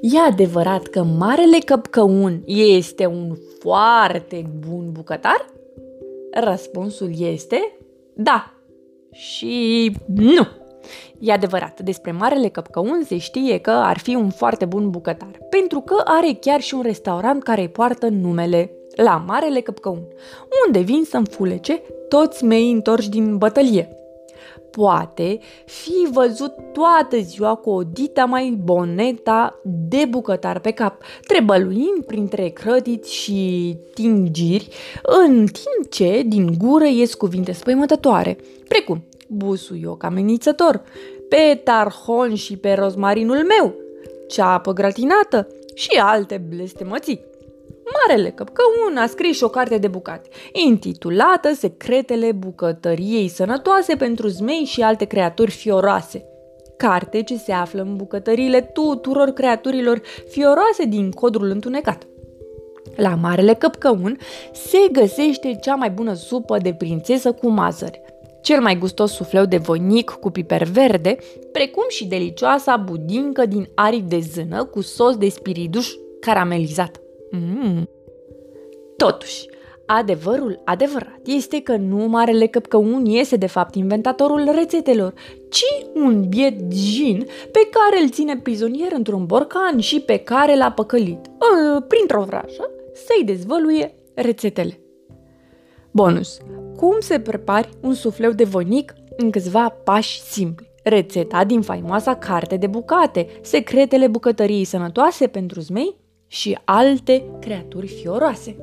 E 0.00 0.18
adevărat 0.18 0.86
că 0.86 1.02
Marele 1.02 1.58
Căpcăun 1.58 2.42
este 2.46 3.06
un 3.06 3.36
foarte 3.58 4.50
bun 4.68 4.92
bucătar? 4.92 5.46
Răspunsul 6.32 7.10
este 7.18 7.78
da 8.14 8.54
și 9.12 9.92
nu. 10.06 10.46
E 11.18 11.32
adevărat, 11.32 11.80
despre 11.80 12.12
Marele 12.12 12.48
Căpcăun 12.48 13.02
se 13.06 13.18
știe 13.18 13.58
că 13.58 13.70
ar 13.70 13.98
fi 13.98 14.14
un 14.14 14.30
foarte 14.30 14.64
bun 14.64 14.90
bucătar, 14.90 15.38
pentru 15.50 15.80
că 15.80 16.02
are 16.04 16.36
chiar 16.40 16.60
și 16.60 16.74
un 16.74 16.82
restaurant 16.82 17.42
care 17.42 17.60
îi 17.60 17.68
poartă 17.68 18.08
numele 18.08 18.72
la 19.02 19.24
Marele 19.26 19.60
Căpcăun, 19.60 20.02
unde 20.66 20.80
vin 20.80 21.04
să 21.04 21.16
înfulece 21.16 21.82
toți 22.08 22.44
mei 22.44 22.70
întorși 22.70 23.08
din 23.08 23.36
bătălie. 23.36 23.92
Poate 24.70 25.38
fi 25.64 26.08
văzut 26.12 26.52
toată 26.72 27.18
ziua 27.18 27.54
cu 27.54 27.70
o 27.70 27.82
dita 27.82 28.24
mai 28.24 28.58
boneta 28.62 29.60
de 29.88 30.04
bucătar 30.08 30.60
pe 30.60 30.70
cap, 30.70 31.02
trebăluind 31.26 32.04
printre 32.06 32.48
crădiți 32.48 33.14
și 33.14 33.76
tingiri, 33.94 34.68
în 35.02 35.36
timp 35.36 35.90
ce 35.90 36.22
din 36.26 36.54
gură 36.58 36.86
ies 36.86 37.14
cuvinte 37.14 37.52
spăimătătoare, 37.52 38.36
precum 38.68 39.04
busuioc 39.28 40.04
amenințător, 40.04 40.82
pe 41.28 41.60
tarhon 41.64 42.34
și 42.34 42.56
pe 42.56 42.72
rozmarinul 42.72 43.36
meu, 43.44 43.74
ceapă 44.28 44.72
gratinată 44.72 45.46
și 45.74 45.90
alte 45.98 46.42
blestemății. 46.48 47.20
Marele 47.92 48.30
Căpcăun 48.30 48.96
a 48.96 49.06
scris 49.06 49.40
o 49.40 49.48
carte 49.48 49.78
de 49.78 49.88
bucate, 49.88 50.28
intitulată 50.52 51.52
Secretele 51.54 52.32
bucătăriei 52.32 53.28
sănătoase 53.28 53.96
pentru 53.96 54.26
zmei 54.26 54.64
și 54.64 54.82
alte 54.82 55.04
creaturi 55.04 55.50
fioroase. 55.50 56.24
Carte 56.76 57.22
ce 57.22 57.36
se 57.36 57.52
află 57.52 57.82
în 57.82 57.96
bucătăriile 57.96 58.60
tuturor 58.60 59.28
creaturilor 59.28 60.00
fioroase 60.28 60.84
din 60.84 61.10
codrul 61.10 61.50
întunecat. 61.50 62.06
La 62.96 63.14
Marele 63.14 63.54
Căpcăun 63.54 64.18
se 64.52 64.78
găsește 64.92 65.58
cea 65.62 65.74
mai 65.74 65.90
bună 65.90 66.14
supă 66.14 66.58
de 66.58 66.74
prințesă 66.74 67.32
cu 67.32 67.48
mazări, 67.48 68.00
cel 68.42 68.60
mai 68.60 68.78
gustos 68.78 69.12
sufleu 69.12 69.44
de 69.44 69.56
voinic 69.56 70.10
cu 70.10 70.30
piper 70.30 70.64
verde, 70.64 71.16
precum 71.52 71.84
și 71.88 72.06
delicioasa 72.06 72.76
budincă 72.76 73.46
din 73.46 73.68
aripi 73.74 74.08
de 74.08 74.18
zână 74.18 74.64
cu 74.64 74.80
sos 74.80 75.16
de 75.16 75.28
spiriduș 75.28 75.88
caramelizat. 76.20 77.00
Mm. 77.30 77.88
Totuși, 78.96 79.48
Adevărul 79.90 80.60
adevărat 80.64 81.20
este 81.24 81.60
că 81.60 81.76
nu 81.76 81.96
Marele 81.96 82.46
Căpcăun 82.46 83.04
este 83.06 83.36
de 83.36 83.46
fapt 83.46 83.74
inventatorul 83.74 84.50
rețetelor, 84.54 85.14
ci 85.50 85.64
un 85.94 86.28
biet 86.28 86.72
jin 86.72 87.26
pe 87.52 87.68
care 87.70 88.02
îl 88.02 88.10
ține 88.10 88.36
prizonier 88.36 88.92
într-un 88.92 89.26
borcan 89.26 89.78
și 89.78 90.00
pe 90.00 90.16
care 90.16 90.56
l-a 90.56 90.70
păcălit, 90.70 91.26
ă, 91.26 91.80
printr-o 91.80 92.22
vrajă, 92.22 92.70
să-i 92.92 93.24
dezvăluie 93.24 93.94
rețetele. 94.14 94.80
Bonus. 95.90 96.38
Cum 96.76 96.96
se 97.00 97.20
prepari 97.20 97.68
un 97.82 97.94
sufleu 97.94 98.30
de 98.30 98.44
voinic 98.44 98.94
în 99.16 99.30
câțiva 99.30 99.68
pași 99.68 100.20
simpli? 100.20 100.70
Rețeta 100.82 101.44
din 101.44 101.60
faimoasa 101.60 102.16
carte 102.16 102.56
de 102.56 102.66
bucate, 102.66 103.26
secretele 103.42 104.06
bucătăriei 104.06 104.64
sănătoase 104.64 105.26
pentru 105.26 105.60
zmei 105.60 105.96
și 106.28 106.58
alte 106.64 107.24
creaturi 107.40 107.86
fioroase. 107.86 108.56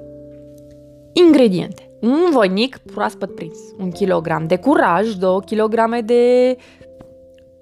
Ingrediente. 1.13 1.89
Un 2.01 2.29
voinic 2.31 2.77
proaspăt 2.77 3.35
prins, 3.35 3.57
un 3.77 3.91
kilogram 3.91 4.47
de 4.47 4.57
curaj, 4.57 5.11
2 5.11 5.39
kg 5.39 5.99
de 6.05 6.55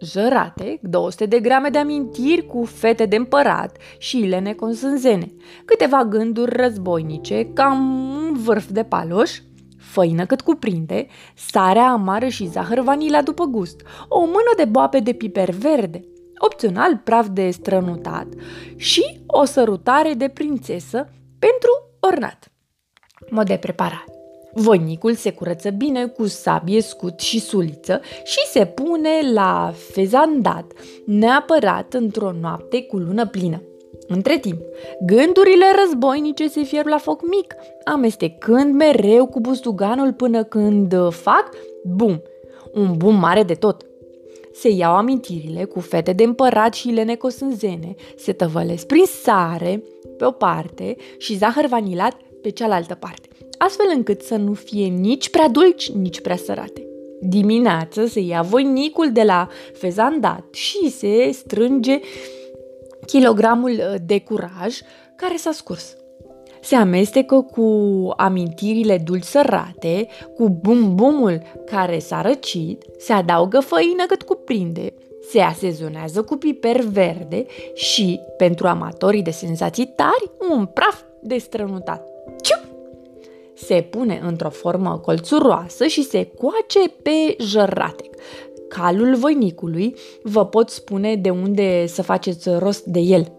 jărate, 0.02 0.80
200 0.82 1.26
de 1.26 1.40
grame 1.40 1.70
de 1.70 1.78
amintiri 1.78 2.46
cu 2.46 2.64
fete 2.64 3.06
de 3.06 3.16
împărat 3.16 3.78
și 3.98 4.18
lene 4.18 4.54
consânzene, 4.54 5.34
câteva 5.66 6.06
gânduri 6.06 6.56
războinice, 6.56 7.50
cam 7.54 8.10
un 8.16 8.34
vârf 8.34 8.70
de 8.70 8.84
paloș, 8.84 9.40
făină 9.78 10.26
cât 10.26 10.42
cuprinde, 10.42 11.08
sarea 11.36 11.90
amară 11.90 12.28
și 12.28 12.48
zahăr 12.48 12.80
vanila 12.80 13.22
după 13.22 13.46
gust, 13.46 13.82
o 14.08 14.20
mână 14.20 14.54
de 14.58 14.66
boabe 14.66 15.00
de 15.00 15.14
piper 15.14 15.50
verde, 15.50 16.06
opțional 16.46 16.98
praf 17.04 17.28
de 17.28 17.50
strănutat 17.50 18.28
și 18.76 19.20
o 19.28 19.46
sărutare 19.46 20.14
de 20.14 20.28
prințesă 20.28 21.10
pentru 21.40 21.90
ornat. 22.00 22.52
Mod 23.30 23.48
de 23.48 23.58
preparare. 23.58 24.06
Voinicul 24.54 25.14
se 25.14 25.32
curăță 25.32 25.70
bine 25.70 26.06
cu 26.06 26.28
sabie, 26.28 26.82
scut 26.82 27.20
și 27.20 27.40
suliță 27.40 28.02
și 28.24 28.40
se 28.52 28.66
pune 28.66 29.32
la 29.34 29.74
fezandat, 29.92 30.72
neapărat 31.06 31.94
într-o 31.94 32.32
noapte 32.42 32.84
cu 32.84 32.98
lună 32.98 33.28
plină. 33.28 33.62
Între 34.08 34.38
timp, 34.38 34.62
gândurile 35.06 35.66
războinice 35.84 36.48
se 36.48 36.64
fierb 36.64 36.88
la 36.88 36.98
foc 36.98 37.22
mic, 37.28 37.56
amestecând 37.84 38.74
mereu 38.74 39.26
cu 39.26 39.40
bustuganul 39.40 40.14
până 40.14 40.44
când 40.44 40.96
fac 41.10 41.50
bum, 41.84 42.22
un 42.74 42.98
bum 42.98 43.16
mare 43.16 43.44
de 43.44 43.54
tot. 43.54 43.86
Se 44.54 44.70
iau 44.70 44.96
amintirile 44.96 45.64
cu 45.64 45.80
fete 45.80 46.14
de 46.14 46.24
împărat 46.24 46.74
și 46.74 46.90
lene 46.90 47.16
cosânzene, 47.16 47.96
se 48.16 48.34
tăvălesc 48.34 48.86
prin 48.86 49.06
sare 49.06 49.84
pe 50.18 50.26
o 50.26 50.32
parte 50.32 50.96
și 51.18 51.38
zahăr 51.38 51.66
vanilat 51.66 52.18
pe 52.42 52.50
cealaltă 52.50 52.96
parte, 52.96 53.28
astfel 53.58 53.86
încât 53.96 54.22
să 54.22 54.36
nu 54.36 54.54
fie 54.54 54.86
nici 54.86 55.30
prea 55.30 55.48
dulci, 55.48 55.92
nici 55.92 56.22
prea 56.22 56.36
sărate. 56.36 56.88
Dimineață 57.22 58.06
se 58.06 58.20
ia 58.20 58.42
voinicul 58.42 59.12
de 59.12 59.24
la 59.24 59.48
fezandat 59.74 60.54
și 60.54 60.90
se 60.90 61.30
strânge 61.32 62.00
kilogramul 63.06 63.72
uh, 63.72 63.96
de 64.06 64.20
curaj 64.20 64.78
care 65.16 65.36
s-a 65.36 65.52
scurs. 65.52 65.96
Se 66.64 66.76
amestecă 66.76 67.48
cu 67.52 67.64
amintirile 68.18 68.98
dulci 68.98 69.24
sărate, 69.24 70.08
cu 70.36 70.50
bumbumul 70.50 71.42
care 71.66 72.00
s-a 72.00 72.22
răcit, 72.22 72.86
se 72.98 73.14
adaugă 73.14 73.60
făină 73.60 74.06
cât 74.08 74.24
cuprinde, 74.24 74.94
se 75.30 75.40
asezonează 75.40 76.22
cu 76.22 76.36
piper 76.36 76.82
verde 76.82 77.46
și, 77.74 78.20
pentru 78.38 78.68
amatorii 78.68 79.22
de 79.22 79.32
senzații 79.32 79.94
tari, 79.96 80.32
un 80.50 80.66
praf 80.66 81.02
de 81.22 81.38
strănutat. 81.38 82.08
Ciu! 82.42 82.60
Se 83.54 83.82
pune 83.82 84.22
într-o 84.26 84.50
formă 84.50 85.00
colțuroasă 85.04 85.86
și 85.86 86.04
se 86.04 86.26
coace 86.26 86.94
pe 87.02 87.36
jăratec. 87.40 88.16
Calul 88.68 89.16
voinicului 89.16 89.96
vă 90.24 90.46
pot 90.46 90.70
spune 90.70 91.16
de 91.16 91.30
unde 91.30 91.86
să 91.88 92.02
faceți 92.02 92.50
rost 92.50 92.84
de 92.84 93.00
el. 93.00 93.32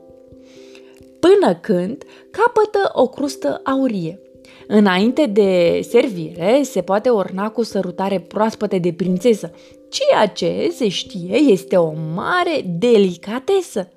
Până 1.25 1.55
când 1.55 2.05
capătă 2.31 2.91
o 2.93 3.09
crustă 3.09 3.61
aurie. 3.65 4.21
Înainte 4.67 5.27
de 5.27 5.81
servire, 5.89 6.61
se 6.63 6.83
poate 6.83 7.09
orna 7.09 7.51
cu 7.51 7.63
sărutare 7.63 8.21
proaspăte 8.21 8.79
de 8.79 8.93
prințesă, 8.93 9.51
ceea 9.89 10.27
ce, 10.27 10.71
se 10.75 10.89
știe, 10.89 11.37
este 11.37 11.77
o 11.77 11.93
mare 12.15 12.65
delicatesă. 12.79 13.89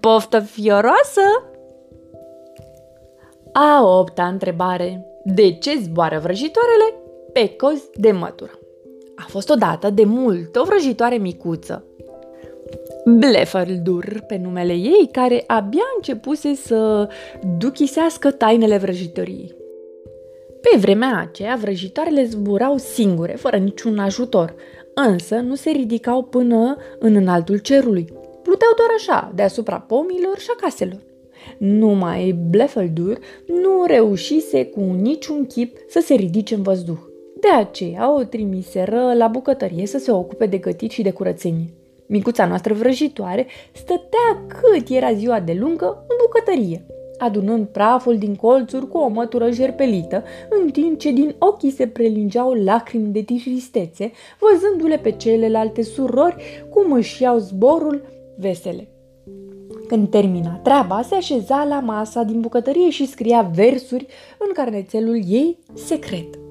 Poftă 0.00 0.40
fioroasă! 0.40 1.20
A 3.52 3.98
opta 3.98 4.26
întrebare. 4.26 5.06
De 5.24 5.52
ce 5.52 5.78
zboară 5.82 6.18
vrăjitoarele 6.18 6.94
pe 7.32 7.48
cozi 7.48 7.90
de 7.94 8.12
mătură? 8.12 8.58
A 9.16 9.24
fost 9.28 9.50
odată 9.50 9.90
de 9.90 10.04
mult 10.04 10.56
o 10.56 10.64
vrăjitoare 10.64 11.16
micuță, 11.16 11.84
Blefeldur 13.04 14.24
pe 14.26 14.40
numele 14.42 14.72
ei, 14.72 15.08
care 15.12 15.44
abia 15.46 15.84
începuse 15.96 16.54
să 16.54 17.08
duchisească 17.58 18.30
tainele 18.30 18.76
vrăjitoriei. 18.76 19.54
Pe 20.60 20.76
vremea 20.78 21.18
aceea, 21.28 21.58
vrăjitoarele 21.60 22.24
zburau 22.24 22.76
singure, 22.76 23.32
fără 23.32 23.56
niciun 23.56 23.98
ajutor, 23.98 24.54
însă 24.94 25.34
nu 25.34 25.54
se 25.54 25.70
ridicau 25.70 26.22
până 26.22 26.76
în 26.98 27.14
înaltul 27.14 27.58
cerului. 27.58 28.04
Pluteau 28.42 28.72
doar 28.76 28.88
așa, 28.96 29.32
deasupra 29.34 29.78
pomilor 29.78 30.38
și 30.38 30.48
a 30.56 30.60
caselor. 30.60 31.00
Numai 31.58 32.38
Blefeldur 32.50 33.18
nu 33.46 33.84
reușise 33.86 34.64
cu 34.64 34.80
niciun 34.80 35.46
chip 35.46 35.76
să 35.88 36.00
se 36.04 36.14
ridice 36.14 36.54
în 36.54 36.62
văzduh. 36.62 36.98
De 37.40 37.48
aceea 37.48 38.14
o 38.14 38.22
trimiseră 38.22 39.12
la 39.16 39.26
bucătărie 39.26 39.86
să 39.86 39.98
se 39.98 40.10
ocupe 40.10 40.46
de 40.46 40.58
gătit 40.58 40.90
și 40.90 41.02
de 41.02 41.10
curățenie. 41.10 41.72
Micuța 42.12 42.46
noastră 42.46 42.74
vrăjitoare 42.74 43.46
stătea 43.72 44.44
cât 44.46 44.88
era 44.88 45.12
ziua 45.12 45.40
de 45.40 45.52
lungă 45.52 46.04
în 46.08 46.16
bucătărie, 46.20 46.84
adunând 47.18 47.66
praful 47.66 48.18
din 48.18 48.34
colțuri 48.34 48.88
cu 48.88 48.98
o 48.98 49.08
mătură 49.08 49.50
jerpelită, 49.50 50.24
în 50.60 50.70
timp 50.70 50.98
ce 50.98 51.12
din 51.12 51.34
ochii 51.38 51.70
se 51.70 51.86
prelingeau 51.86 52.52
lacrimi 52.52 53.12
de 53.12 53.22
tristețe, 53.22 54.12
văzându-le 54.38 54.98
pe 54.98 55.10
celelalte 55.10 55.82
surori 55.82 56.64
cum 56.70 56.92
își 56.92 57.22
iau 57.22 57.38
zborul 57.38 58.02
vesele. 58.36 58.88
Când 59.88 60.10
termina 60.10 60.60
treaba, 60.62 61.02
se 61.02 61.14
așeza 61.14 61.64
la 61.64 61.80
masa 61.80 62.22
din 62.22 62.40
bucătărie 62.40 62.90
și 62.90 63.06
scria 63.06 63.50
versuri 63.54 64.06
în 64.38 64.52
carnețelul 64.52 65.20
ei 65.26 65.58
secret. 65.74 66.41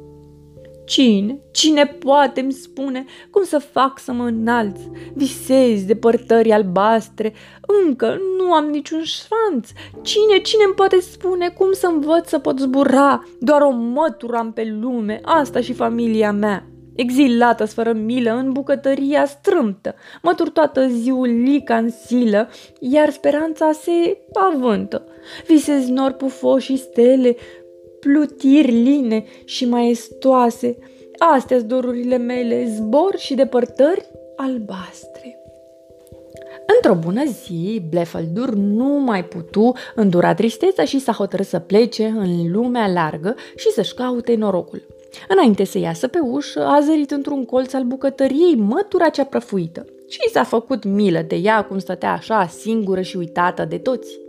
Cine, 0.92 1.40
cine 1.52 1.86
poate 1.86 2.42
îmi 2.42 2.52
spune 2.52 3.06
cum 3.30 3.44
să 3.44 3.58
fac 3.58 4.00
să 4.00 4.12
mă 4.12 4.24
înalț? 4.24 4.80
Visez 5.14 5.84
de 5.84 5.96
părtări 5.96 6.52
albastre, 6.52 7.34
încă 7.86 8.18
nu 8.38 8.54
am 8.54 8.66
niciun 8.66 9.04
șanț. 9.04 9.70
Cine, 10.02 10.38
cine 10.38 10.64
îmi 10.64 10.74
poate 10.74 11.00
spune 11.00 11.50
cum 11.50 11.72
să 11.72 11.88
învăț 11.88 12.28
să 12.28 12.40
pot 12.40 12.60
zbura? 12.60 13.24
Doar 13.40 13.62
o 13.62 13.70
mătură 13.70 14.38
am 14.38 14.54
pe 14.54 14.78
lume, 14.82 15.20
asta 15.24 15.62
și 15.62 15.74
familia 15.74 16.32
mea. 16.32 16.66
Exilată 16.96 17.66
fără 17.66 17.94
milă 17.94 18.32
în 18.32 18.52
bucătăria 18.52 19.26
strâmtă, 19.26 19.96
mătur 20.22 20.50
toată 20.50 20.88
ziulica 20.88 21.78
în 21.78 21.90
silă, 21.90 22.50
iar 22.80 23.10
speranța 23.10 23.72
se 23.72 24.18
avântă. 24.34 25.06
Visez 25.48 25.88
nori 25.88 26.14
pufoși 26.14 26.66
și 26.66 26.78
stele, 26.78 27.36
plutiri 28.02 28.72
line 28.72 29.26
și 29.46 29.66
maestoase. 29.66 30.78
astea 31.18 31.58
sunt 31.58 31.70
dorurile 31.70 32.18
mele, 32.18 32.66
zbor 32.66 33.18
și 33.18 33.34
depărtări 33.34 34.06
albastre. 34.36 35.42
Într-o 36.76 36.96
bună 36.96 37.24
zi, 37.26 37.82
Blefaldur 37.90 38.54
nu 38.54 39.00
mai 39.00 39.26
putu 39.26 39.74
îndura 39.96 40.34
tristețea 40.34 40.86
și 40.86 41.00
s-a 41.00 41.12
hotărât 41.12 41.46
să 41.46 41.60
plece 41.60 42.06
în 42.06 42.52
lumea 42.52 42.88
largă 42.88 43.36
și 43.56 43.72
să-și 43.72 43.94
caute 43.94 44.36
norocul. 44.36 44.88
Înainte 45.28 45.64
să 45.64 45.78
iasă 45.78 46.08
pe 46.08 46.20
ușă, 46.20 46.66
a 46.66 46.80
zărit 46.82 47.12
într-un 47.12 47.46
colț 47.46 47.74
al 47.74 47.84
bucătăriei 47.84 48.56
mătura 48.56 49.10
cea 49.10 49.24
prăfuită 49.24 49.86
și 50.10 50.30
s-a 50.32 50.44
făcut 50.44 50.84
milă 50.84 51.22
de 51.28 51.36
ea 51.36 51.64
cum 51.64 51.78
stătea 51.78 52.12
așa 52.12 52.48
singură 52.48 53.02
și 53.02 53.18
uitată 53.18 53.66
de 53.70 53.78
toți. 53.78 54.20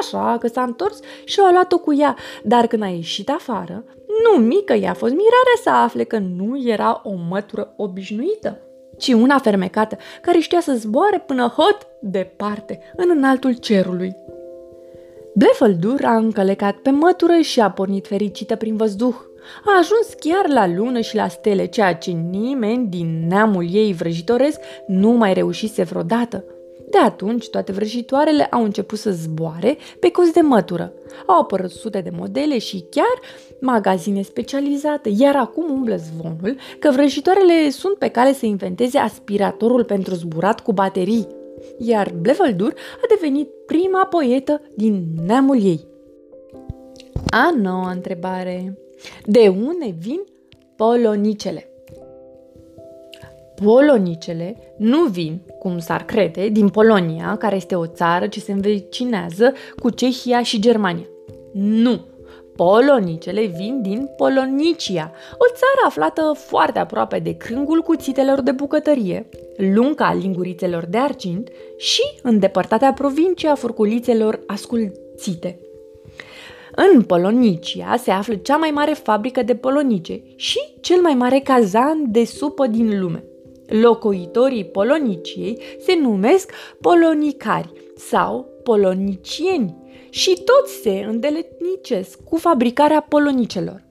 Așa 0.00 0.36
că 0.40 0.46
s-a 0.46 0.62
întors 0.62 1.00
și 1.24 1.40
a 1.40 1.50
luat-o 1.52 1.78
cu 1.78 1.94
ea, 1.94 2.16
dar 2.42 2.66
când 2.66 2.82
a 2.82 2.86
ieșit 2.86 3.28
afară, 3.30 3.84
nu 4.24 4.44
mică 4.44 4.74
i-a 4.74 4.94
fost 4.94 5.12
mirare 5.12 5.54
să 5.62 5.70
afle 5.70 6.04
că 6.04 6.18
nu 6.18 6.68
era 6.68 7.00
o 7.04 7.12
mătură 7.28 7.74
obișnuită, 7.76 8.60
ci 8.98 9.12
una 9.12 9.38
fermecată 9.38 9.96
care 10.20 10.38
știa 10.38 10.60
să 10.60 10.72
zboare 10.72 11.24
până 11.26 11.46
hot 11.46 11.86
departe, 12.00 12.92
în 12.96 13.10
înaltul 13.10 13.52
cerului. 13.52 14.16
Blefăldur 15.34 16.04
a 16.04 16.16
încălecat 16.16 16.74
pe 16.74 16.90
mătură 16.90 17.40
și 17.40 17.60
a 17.60 17.70
pornit 17.70 18.06
fericită 18.06 18.56
prin 18.56 18.76
văzduh. 18.76 19.14
A 19.64 19.78
ajuns 19.78 20.14
chiar 20.18 20.48
la 20.48 20.74
lună 20.76 21.00
și 21.00 21.16
la 21.16 21.28
stele, 21.28 21.66
ceea 21.66 21.94
ce 21.94 22.10
nimeni 22.10 22.86
din 22.86 23.26
neamul 23.28 23.66
ei 23.70 23.92
vrăjitoresc 23.92 24.60
nu 24.86 25.10
mai 25.10 25.34
reușise 25.34 25.82
vreodată. 25.82 26.44
De 26.92 26.98
atunci, 26.98 27.48
toate 27.48 27.72
vrăjitoarele 27.72 28.44
au 28.44 28.62
început 28.62 28.98
să 28.98 29.10
zboare 29.10 29.76
pe 30.00 30.10
cozi 30.10 30.32
de 30.32 30.40
mătură. 30.40 30.92
Au 31.26 31.40
apărut 31.40 31.70
sute 31.70 32.00
de 32.00 32.10
modele 32.16 32.58
și 32.58 32.84
chiar 32.90 33.20
magazine 33.60 34.22
specializate, 34.22 35.10
iar 35.18 35.36
acum 35.36 35.70
umblă 35.70 35.96
zvonul 35.96 36.56
că 36.78 36.90
vrăjitoarele 36.90 37.70
sunt 37.70 37.94
pe 37.94 38.08
cale 38.08 38.32
să 38.32 38.46
inventeze 38.46 38.98
aspiratorul 38.98 39.84
pentru 39.84 40.14
zburat 40.14 40.60
cu 40.60 40.72
baterii, 40.72 41.26
iar 41.78 42.12
Bleveldur 42.20 42.74
a 42.96 43.06
devenit 43.08 43.48
prima 43.66 44.04
poetă 44.06 44.62
din 44.76 45.06
neamul 45.26 45.62
ei. 45.62 45.86
A 47.30 47.54
noua 47.56 47.90
întrebare. 47.90 48.78
De 49.26 49.48
unde 49.48 49.94
vin 49.98 50.20
polonicele? 50.76 51.71
Polonicele 53.64 54.74
nu 54.76 55.04
vin, 55.04 55.40
cum 55.58 55.78
s-ar 55.78 56.04
crede, 56.04 56.48
din 56.48 56.68
Polonia, 56.68 57.36
care 57.36 57.56
este 57.56 57.74
o 57.74 57.86
țară 57.86 58.26
ce 58.26 58.40
se 58.40 58.52
învecinează 58.52 59.52
cu 59.78 59.90
Cehia 59.90 60.42
și 60.42 60.60
Germania. 60.60 61.06
Nu! 61.52 62.00
Polonicele 62.56 63.44
vin 63.44 63.82
din 63.82 64.08
Polonicia, 64.16 65.12
o 65.32 65.54
țară 65.54 65.86
aflată 65.86 66.32
foarte 66.36 66.78
aproape 66.78 67.18
de 67.18 67.36
crângul 67.36 67.80
cuțitelor 67.80 68.40
de 68.40 68.50
bucătărie, 68.50 69.28
lunga 69.56 70.14
lingurițelor 70.14 70.86
de 70.86 70.98
argint 70.98 71.48
și 71.76 72.02
îndepărtatea 72.22 72.92
provincia 72.92 73.54
furculițelor 73.54 74.40
asculțite. 74.46 75.58
În 76.92 77.02
Polonicia 77.02 77.96
se 77.96 78.10
află 78.10 78.34
cea 78.34 78.56
mai 78.56 78.70
mare 78.70 78.92
fabrică 78.92 79.42
de 79.42 79.54
polonice 79.54 80.22
și 80.36 80.58
cel 80.80 81.00
mai 81.00 81.14
mare 81.14 81.38
cazan 81.38 82.04
de 82.06 82.24
supă 82.24 82.66
din 82.66 83.00
lume. 83.00 83.24
Locuitorii 83.80 84.64
Poloniciei 84.64 85.58
se 85.80 85.98
numesc 86.00 86.52
polonicari 86.80 87.72
sau 87.96 88.46
polonicieni 88.62 89.76
și 90.10 90.42
toți 90.44 90.72
se 90.82 91.04
îndeletnicesc 91.08 92.24
cu 92.24 92.36
fabricarea 92.36 93.00
polonicelor. 93.00 93.82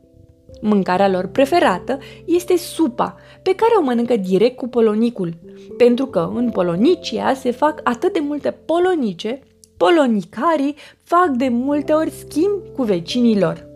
Mâncarea 0.61 1.09
lor 1.09 1.27
preferată 1.27 1.97
este 2.25 2.57
supa, 2.57 3.15
pe 3.41 3.55
care 3.55 3.71
o 3.79 3.81
mănâncă 3.81 4.15
direct 4.15 4.57
cu 4.57 4.67
polonicul, 4.67 5.33
pentru 5.77 6.05
că 6.05 6.31
în 6.35 6.49
Polonicia 6.49 7.33
se 7.33 7.51
fac 7.51 7.79
atât 7.83 8.13
de 8.13 8.19
multe 8.19 8.57
polonice, 8.65 9.39
polonicarii 9.77 10.75
fac 11.03 11.27
de 11.29 11.47
multe 11.49 11.93
ori 11.93 12.09
schimb 12.09 12.61
cu 12.75 12.83
vecinii 12.83 13.39
lor. 13.39 13.69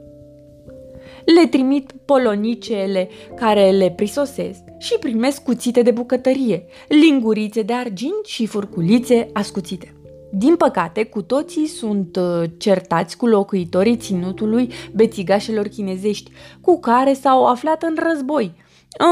Le 1.26 1.48
trimit 1.48 1.92
polonicele 2.06 3.10
care 3.36 3.70
le 3.70 3.94
prisosesc 3.96 4.65
și 4.86 4.98
primesc 5.00 5.44
cuțite 5.44 5.82
de 5.82 5.92
bucătărie, 5.92 6.66
lingurițe 6.88 7.62
de 7.62 7.74
argint 7.74 8.26
și 8.26 8.46
furculițe 8.46 9.30
ascuțite. 9.34 9.94
Din 10.32 10.56
păcate, 10.56 11.04
cu 11.04 11.22
toții 11.22 11.68
sunt 11.68 12.16
uh, 12.16 12.44
certați 12.58 13.18
cu 13.18 13.28
locuitorii 13.28 13.98
ținutului 13.98 14.72
bețigașelor 14.94 15.68
chinezești, 15.68 16.32
cu 16.62 16.80
care 16.80 17.14
s-au 17.14 17.46
aflat 17.46 17.84
în 17.84 17.98
război, 18.10 18.54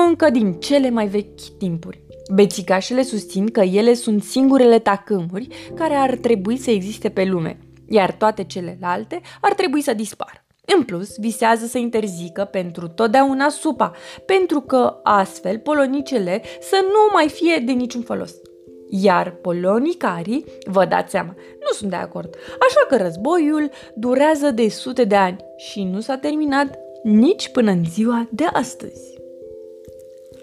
încă 0.08 0.30
din 0.30 0.54
cele 0.54 0.90
mai 0.90 1.08
vechi 1.08 1.42
timpuri. 1.58 2.02
Bețigașele 2.34 3.04
susțin 3.04 3.48
că 3.48 3.62
ele 3.62 3.94
sunt 3.94 4.24
singurele 4.24 4.80
tacâmuri 4.80 5.48
care 5.76 5.94
ar 5.94 6.16
trebui 6.16 6.58
să 6.58 6.72
existe 6.72 7.10
pe 7.10 7.24
lume, 7.24 7.60
iar 7.90 8.12
toate 8.12 8.44
celelalte 8.44 9.22
ar 9.42 9.54
trebui 9.54 9.82
să 9.82 9.94
dispară. 9.94 10.43
În 10.66 10.84
plus, 10.84 11.18
visează 11.18 11.66
să 11.66 11.78
interzică 11.78 12.48
pentru 12.52 12.88
totdeauna 12.88 13.50
supa, 13.50 13.92
pentru 14.26 14.60
că 14.60 15.00
astfel 15.04 15.60
polonicele 15.60 16.42
să 16.62 16.80
nu 16.82 17.12
mai 17.14 17.30
fie 17.30 17.64
de 17.66 17.72
niciun 17.72 18.02
folos. 18.02 18.34
Iar 18.90 19.32
polonicarii, 19.32 20.46
vă 20.66 20.86
dați 20.86 21.12
seama, 21.12 21.36
nu 21.38 21.72
sunt 21.72 21.90
de 21.90 21.96
acord. 21.96 22.36
Așa 22.60 22.86
că 22.90 23.04
războiul 23.04 23.70
durează 23.96 24.52
de 24.52 24.70
sute 24.70 25.04
de 25.04 25.16
ani 25.16 25.38
și 25.58 25.84
nu 25.84 26.00
s-a 26.00 26.18
terminat 26.18 26.80
nici 27.04 27.50
până 27.50 27.72
în 27.72 27.86
ziua 27.86 28.28
de 28.32 28.46
astăzi. 28.54 29.18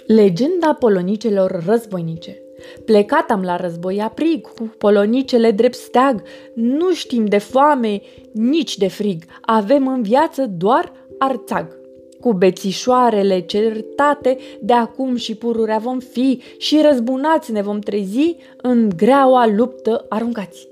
Legenda 0.07 0.75
polonicelor 0.75 1.65
războinice 1.67 2.43
Plecat 2.85 3.31
am 3.31 3.43
la 3.43 3.57
război 3.57 4.01
aprig, 4.01 4.41
cu 4.41 4.75
polonicele 4.79 5.51
drept 5.51 5.75
steag, 5.75 6.23
nu 6.55 6.93
știm 6.93 7.25
de 7.25 7.39
foame, 7.39 8.01
nici 8.33 8.77
de 8.77 8.89
frig, 8.89 9.25
avem 9.41 9.87
în 9.87 10.03
viață 10.03 10.47
doar 10.47 10.93
arțag. 11.19 11.79
Cu 12.21 12.33
bețișoarele 12.33 13.41
certate, 13.41 14.39
de 14.61 14.73
acum 14.73 15.17
și 15.17 15.35
pururea 15.35 15.79
vom 15.79 15.99
fi 15.99 16.41
și 16.59 16.81
răzbunați 16.91 17.53
ne 17.53 17.63
vom 17.63 17.79
trezi, 17.79 18.37
în 18.57 18.91
greaua 18.97 19.47
luptă 19.47 20.07
aruncați. 20.09 20.69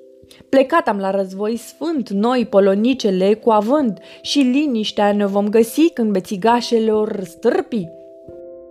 Plecat 0.48 0.88
am 0.88 0.98
la 0.98 1.11
război 1.11 1.57
sfânt, 1.57 2.09
noi 2.09 2.46
polonicele 2.51 3.35
cu 3.35 3.51
avânt 3.51 3.98
și 4.22 4.38
liniștea 4.38 5.12
ne 5.12 5.27
vom 5.27 5.48
găsi 5.48 5.90
când 5.90 6.12
bețigașelor 6.12 7.20
stârpi. 7.24 7.98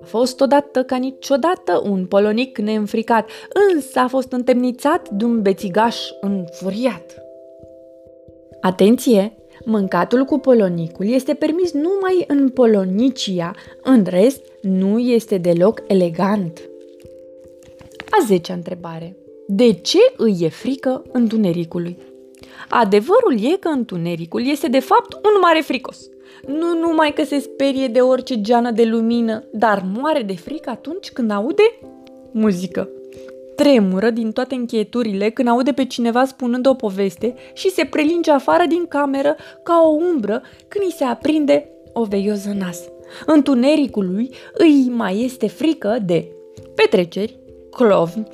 A 0.07 0.09
fost 0.09 0.41
odată 0.41 0.83
ca 0.83 0.95
niciodată 0.95 1.81
un 1.83 2.05
polonic 2.05 2.57
neînfricat, 2.57 3.29
însă 3.73 3.99
a 3.99 4.07
fost 4.07 4.31
întemnițat 4.31 5.09
de 5.09 5.25
un 5.25 5.41
bețigaș 5.41 5.97
înfuriat. 6.21 7.15
Atenție! 8.61 9.37
Mâncatul 9.65 10.23
cu 10.23 10.37
polonicul 10.37 11.07
este 11.07 11.33
permis 11.33 11.71
numai 11.71 12.23
în 12.27 12.49
Polonicia, 12.49 13.55
în 13.83 14.05
rest 14.09 14.41
nu 14.61 14.99
este 14.99 15.37
deloc 15.37 15.83
elegant. 15.87 16.69
A 18.09 18.25
zecea 18.25 18.53
întrebare. 18.53 19.17
De 19.47 19.73
ce 19.73 19.99
îi 20.17 20.37
e 20.39 20.49
frică 20.49 21.03
întunericului? 21.11 21.97
Adevărul 22.69 23.43
e 23.53 23.57
că 23.59 23.67
întunericul 23.67 24.45
este 24.45 24.67
de 24.67 24.79
fapt 24.79 25.13
un 25.13 25.39
mare 25.41 25.59
fricos. 25.59 26.09
Nu 26.47 26.79
numai 26.79 27.13
că 27.13 27.23
se 27.23 27.39
sperie 27.39 27.87
de 27.87 27.99
orice 27.99 28.41
geană 28.41 28.71
de 28.71 28.83
lumină, 28.83 29.43
dar 29.51 29.83
moare 29.93 30.21
de 30.21 30.35
frică 30.35 30.69
atunci 30.69 31.11
când 31.11 31.31
aude 31.31 31.63
muzică. 32.31 32.89
Tremură 33.55 34.09
din 34.09 34.31
toate 34.31 34.55
încheieturile 34.55 35.29
când 35.29 35.47
aude 35.47 35.71
pe 35.71 35.85
cineva 35.85 36.25
spunând 36.25 36.67
o 36.67 36.73
poveste 36.73 37.35
și 37.53 37.69
se 37.69 37.85
prelinge 37.85 38.31
afară 38.31 38.65
din 38.67 38.85
cameră 38.89 39.35
ca 39.63 39.81
o 39.85 39.89
umbră 39.89 40.41
când 40.67 40.85
îi 40.85 40.91
se 40.91 41.03
aprinde 41.03 41.69
o 41.93 42.03
veioză 42.03 42.55
nas. 42.57 42.81
Întunericului 43.25 44.29
îi 44.53 44.91
mai 44.91 45.23
este 45.23 45.47
frică 45.47 45.97
de 46.05 46.31
petreceri, 46.75 47.39
clovni, 47.71 48.27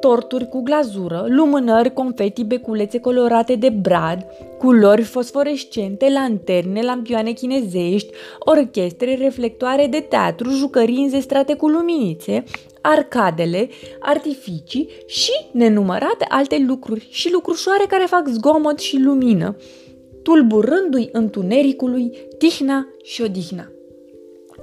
torturi 0.00 0.48
cu 0.48 0.62
glazură, 0.62 1.24
lumânări, 1.28 1.92
confeti, 1.92 2.44
beculețe 2.44 2.98
colorate 3.00 3.54
de 3.54 3.68
brad, 3.68 4.26
culori 4.58 5.02
fosforescente, 5.02 6.10
lanterne, 6.12 6.82
lampioane 6.82 7.32
chinezești, 7.32 8.12
orchestre, 8.38 9.14
reflectoare 9.14 9.86
de 9.86 10.00
teatru, 10.00 10.50
jucării 10.50 11.02
înzestrate 11.02 11.54
cu 11.54 11.68
luminițe, 11.68 12.44
arcadele, 12.80 13.68
artificii 14.00 14.88
și 15.06 15.32
nenumărate 15.52 16.24
alte 16.28 16.64
lucruri 16.66 17.08
și 17.10 17.32
lucrușoare 17.32 17.84
care 17.88 18.04
fac 18.04 18.28
zgomot 18.28 18.78
și 18.78 18.98
lumină, 18.98 19.56
tulburându-i 20.22 21.08
întunericului 21.12 22.12
tihna 22.38 22.86
și 23.02 23.22
odihna. 23.22 23.70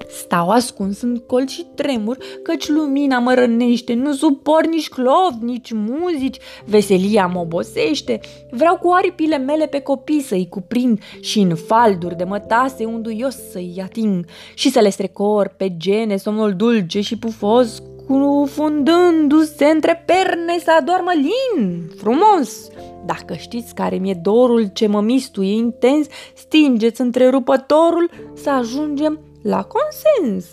Stau 0.10 0.49
ascuns 0.49 1.01
în 1.01 1.17
colț 1.17 1.51
și 1.51 1.65
tremur, 1.75 2.17
căci 2.43 2.67
lumina 2.67 3.19
mă 3.19 3.33
rănește, 3.33 3.93
nu 3.93 4.13
suport 4.13 4.67
nici 4.67 4.89
clov, 4.89 5.33
nici 5.41 5.71
muzici, 5.71 6.38
veselia 6.65 7.27
mă 7.27 7.39
obosește. 7.39 8.19
Vreau 8.51 8.77
cu 8.77 8.91
aripile 8.91 9.38
mele 9.38 9.65
pe 9.65 9.79
copii 9.79 10.21
să-i 10.21 10.47
cuprind 10.49 10.99
și 11.19 11.39
în 11.39 11.55
falduri 11.55 12.17
de 12.17 12.23
mătase 12.23 12.86
unduios 12.86 13.36
să-i 13.51 13.81
ating 13.83 14.25
și 14.53 14.71
să 14.71 14.79
le 14.79 14.89
strecor 14.89 15.53
pe 15.57 15.77
gene 15.77 16.17
somnul 16.17 16.53
dulce 16.53 17.01
și 17.01 17.17
pufos, 17.17 17.81
cufundându-se 18.07 19.65
între 19.65 20.03
perne 20.05 20.57
să 20.63 20.71
adormă 20.79 21.12
lin, 21.15 21.91
frumos. 21.97 22.69
Dacă 23.05 23.33
știți 23.33 23.75
care 23.75 23.95
mi-e 23.95 24.19
dorul 24.23 24.69
ce 24.73 24.88
mă 24.88 25.01
mistuie 25.01 25.53
intens, 25.53 26.07
stingeți 26.33 27.01
întrerupătorul 27.01 28.10
să 28.33 28.49
ajungem 28.49 29.19
la 29.41 29.63
consens. 29.63 30.45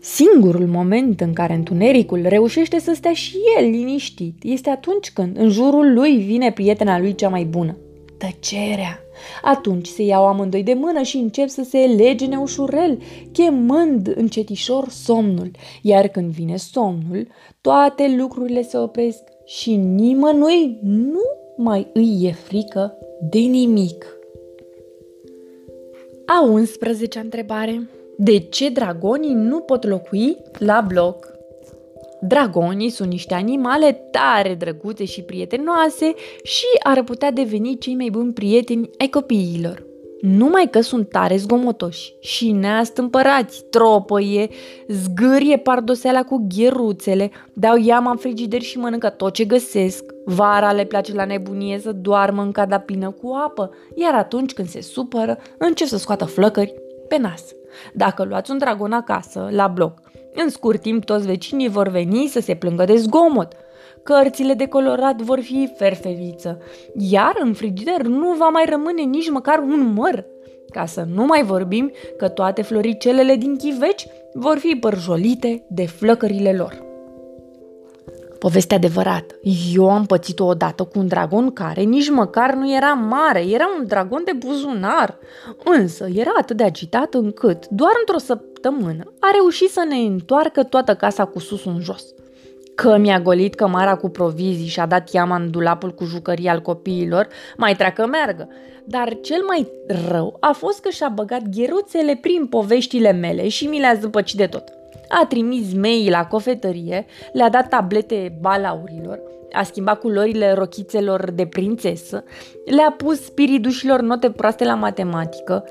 Singurul 0.00 0.66
moment 0.66 1.20
în 1.20 1.32
care 1.32 1.54
întunericul 1.54 2.22
reușește 2.26 2.80
să 2.80 2.92
stea 2.94 3.12
și 3.12 3.36
el 3.58 3.70
liniștit 3.70 4.34
este 4.42 4.70
atunci 4.70 5.10
când 5.10 5.36
în 5.36 5.48
jurul 5.48 5.92
lui 5.92 6.16
vine 6.16 6.52
prietena 6.52 6.98
lui 6.98 7.14
cea 7.14 7.28
mai 7.28 7.44
bună, 7.44 7.76
tăcerea. 8.18 9.00
Atunci 9.42 9.86
se 9.86 10.02
iau 10.02 10.26
amândoi 10.26 10.62
de 10.62 10.74
mână 10.74 11.02
și 11.02 11.16
încep 11.16 11.48
să 11.48 11.62
se 11.62 11.78
elegene 11.78 12.36
ușurel, 12.36 12.98
chemând 13.32 14.12
încetișor 14.16 14.88
somnul. 14.88 15.50
Iar 15.82 16.08
când 16.08 16.30
vine 16.30 16.56
somnul, 16.56 17.28
toate 17.60 18.14
lucrurile 18.18 18.62
se 18.62 18.76
opresc 18.76 19.22
și 19.44 19.74
nimănui 19.76 20.78
nu 20.82 21.22
mai 21.56 21.86
îi 21.92 22.18
e 22.22 22.32
frică 22.32 22.98
de 23.30 23.38
nimic. 23.38 24.15
A 26.28 26.44
11 26.44 27.18
întrebare. 27.18 27.88
De 28.16 28.38
ce 28.38 28.68
dragonii 28.68 29.34
nu 29.34 29.60
pot 29.60 29.84
locui 29.84 30.36
la 30.58 30.80
bloc? 30.80 31.32
Dragonii 32.20 32.90
sunt 32.90 33.10
niște 33.10 33.34
animale 33.34 33.92
tare 33.92 34.54
drăguțe 34.54 35.04
și 35.04 35.22
prietenoase 35.22 36.14
și 36.42 36.66
ar 36.82 37.02
putea 37.02 37.30
deveni 37.30 37.78
cei 37.78 37.94
mai 37.94 38.08
buni 38.10 38.32
prieteni 38.32 38.90
ai 38.98 39.08
copiilor. 39.08 39.86
Numai 40.28 40.68
că 40.70 40.80
sunt 40.80 41.08
tare 41.08 41.36
zgomotoși 41.36 42.14
și 42.20 42.52
neastâmpărați, 42.52 43.64
tropăie, 43.70 44.48
zgârie 44.88 45.56
pardoseala 45.56 46.22
cu 46.22 46.46
gheruțele, 46.56 47.30
dau 47.52 47.76
iama 47.76 48.10
în 48.10 48.16
frigider 48.16 48.60
și 48.60 48.78
mănâncă 48.78 49.08
tot 49.08 49.32
ce 49.32 49.44
găsesc. 49.44 50.04
Vara 50.24 50.72
le 50.72 50.84
place 50.84 51.14
la 51.14 51.24
nebunie 51.24 51.78
să 51.78 51.92
doarmă 51.92 52.42
în 52.42 52.52
cadapină 52.52 53.10
cu 53.10 53.34
apă, 53.46 53.70
iar 53.94 54.14
atunci 54.14 54.52
când 54.52 54.68
se 54.68 54.80
supără, 54.80 55.38
încep 55.58 55.86
să 55.86 55.96
scoată 55.96 56.24
flăcări 56.24 56.74
pe 57.08 57.18
nas. 57.18 57.44
Dacă 57.94 58.24
luați 58.24 58.50
un 58.50 58.58
dragon 58.58 58.92
acasă, 58.92 59.48
la 59.50 59.66
bloc, 59.66 60.00
în 60.34 60.48
scurt 60.48 60.80
timp 60.80 61.04
toți 61.04 61.26
vecinii 61.26 61.68
vor 61.68 61.88
veni 61.88 62.26
să 62.26 62.40
se 62.40 62.54
plângă 62.54 62.84
de 62.84 62.96
zgomot– 62.96 63.52
cărțile 64.06 64.54
de 64.54 64.66
colorat 64.66 65.20
vor 65.20 65.40
fi 65.40 65.68
ferferiță, 65.76 66.58
iar 66.94 67.36
în 67.40 67.52
frigider 67.52 68.02
nu 68.02 68.32
va 68.38 68.48
mai 68.48 68.64
rămâne 68.68 69.02
nici 69.02 69.30
măcar 69.30 69.58
un 69.58 69.92
măr. 69.94 70.24
Ca 70.70 70.86
să 70.86 71.06
nu 71.14 71.24
mai 71.24 71.42
vorbim 71.42 71.92
că 72.16 72.28
toate 72.28 72.62
floricelele 72.62 73.36
din 73.36 73.56
chiveci 73.56 74.06
vor 74.32 74.58
fi 74.58 74.76
părjolite 74.80 75.64
de 75.68 75.86
flăcările 75.86 76.52
lor. 76.52 76.84
Poveste 78.38 78.74
adevărată. 78.74 79.34
Eu 79.74 79.90
am 79.90 80.06
pățit-o 80.06 80.44
odată 80.44 80.82
cu 80.82 80.98
un 80.98 81.06
dragon 81.06 81.52
care 81.52 81.82
nici 81.82 82.10
măcar 82.10 82.54
nu 82.54 82.74
era 82.74 82.92
mare, 82.92 83.40
era 83.48 83.64
un 83.78 83.86
dragon 83.86 84.22
de 84.24 84.32
buzunar. 84.46 85.18
Însă 85.64 86.06
era 86.14 86.30
atât 86.38 86.56
de 86.56 86.64
agitat 86.64 87.14
încât, 87.14 87.66
doar 87.68 87.92
într-o 88.00 88.18
săptămână, 88.18 89.12
a 89.20 89.30
reușit 89.32 89.70
să 89.70 89.84
ne 89.88 89.96
întoarcă 89.96 90.62
toată 90.62 90.94
casa 90.94 91.24
cu 91.24 91.38
sus 91.38 91.64
în 91.64 91.80
jos 91.80 92.04
că 92.76 92.96
mi-a 92.96 93.20
golit 93.20 93.54
cămara 93.54 93.96
cu 93.96 94.08
provizii 94.08 94.66
și 94.66 94.80
a 94.80 94.86
dat 94.86 95.12
iama 95.12 95.36
în 95.36 95.50
dulapul 95.50 95.94
cu 95.94 96.04
jucării 96.04 96.48
al 96.48 96.60
copiilor, 96.60 97.28
mai 97.56 97.76
treacă 97.76 98.06
meargă. 98.06 98.48
Dar 98.84 99.18
cel 99.22 99.42
mai 99.46 99.68
rău 100.08 100.36
a 100.40 100.52
fost 100.52 100.80
că 100.80 100.88
și-a 100.88 101.08
băgat 101.08 101.42
gheruțele 101.56 102.18
prin 102.20 102.46
poveștile 102.46 103.12
mele 103.12 103.48
și 103.48 103.66
mi 103.66 103.80
le-a 103.80 103.94
zăpăcit 104.00 104.36
de 104.36 104.46
tot. 104.46 104.64
A 105.08 105.26
trimis 105.28 105.74
mail 105.74 106.10
la 106.10 106.26
cofetărie, 106.26 107.06
le-a 107.32 107.48
dat 107.48 107.68
tablete 107.68 108.38
balaurilor, 108.40 109.20
a 109.52 109.62
schimbat 109.62 110.00
culorile 110.00 110.52
rochițelor 110.52 111.30
de 111.30 111.46
prințesă, 111.46 112.24
le-a 112.64 112.94
pus 112.96 113.24
spiridușilor 113.24 114.00
note 114.00 114.30
proaste 114.30 114.64
la 114.64 114.74
matematică, 114.74 115.64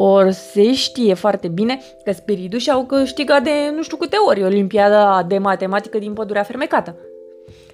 Or 0.00 0.30
se 0.30 0.72
știe 0.72 1.14
foarte 1.14 1.48
bine 1.48 1.80
că 2.04 2.12
spiriduși 2.12 2.70
au 2.70 2.84
câștigat 2.84 3.42
de 3.42 3.50
nu 3.74 3.82
știu 3.82 3.96
câte 3.96 4.16
ori 4.26 4.44
Olimpiada 4.44 5.24
de 5.28 5.38
matematică 5.38 5.98
din 5.98 6.12
pădurea 6.12 6.42
fermecată. 6.42 6.96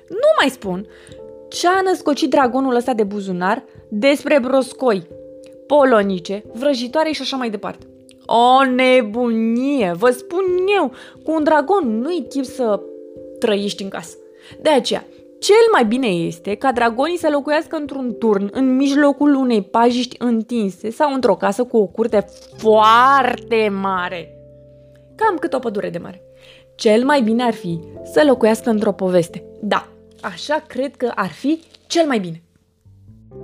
Nu 0.08 0.28
mai 0.40 0.48
spun 0.48 0.86
ce 1.48 1.68
a 1.68 1.80
născocit 1.84 2.30
dragonul 2.30 2.74
ăsta 2.74 2.94
de 2.94 3.02
buzunar 3.02 3.64
despre 3.88 4.38
broscoi, 4.38 5.06
polonice, 5.66 6.44
vrăjitoare 6.52 7.10
și 7.10 7.22
așa 7.22 7.36
mai 7.36 7.50
departe. 7.50 7.86
O 8.26 8.64
nebunie, 8.64 9.92
vă 9.98 10.10
spun 10.10 10.44
eu, 10.76 10.92
cu 11.24 11.32
un 11.32 11.44
dragon 11.44 12.00
nu-i 12.00 12.26
chip 12.28 12.44
să 12.44 12.80
trăiești 13.38 13.82
în 13.82 13.88
casă. 13.88 14.16
De 14.62 14.70
aceea, 14.70 15.06
cel 15.44 15.68
mai 15.72 15.84
bine 15.84 16.06
este 16.06 16.54
ca 16.54 16.72
dragonii 16.72 17.18
să 17.18 17.28
locuiască 17.30 17.76
într-un 17.76 18.18
turn 18.18 18.48
în 18.52 18.76
mijlocul 18.76 19.34
unei 19.34 19.62
pajiști 19.62 20.16
întinse 20.18 20.90
sau 20.90 21.12
într-o 21.12 21.36
casă 21.36 21.64
cu 21.64 21.76
o 21.76 21.86
curte 21.86 22.26
foarte 22.56 23.68
mare. 23.80 24.38
Cam 25.14 25.36
cât 25.36 25.52
o 25.52 25.58
pădure 25.58 25.90
de 25.90 25.98
mare. 25.98 26.22
Cel 26.74 27.04
mai 27.04 27.22
bine 27.22 27.42
ar 27.42 27.52
fi 27.52 27.80
să 28.12 28.22
locuiască 28.26 28.70
într-o 28.70 28.92
poveste. 28.92 29.44
Da, 29.60 29.88
așa 30.20 30.64
cred 30.66 30.96
că 30.96 31.12
ar 31.14 31.30
fi 31.30 31.60
cel 31.86 32.06
mai 32.06 32.18
bine. 32.18 32.43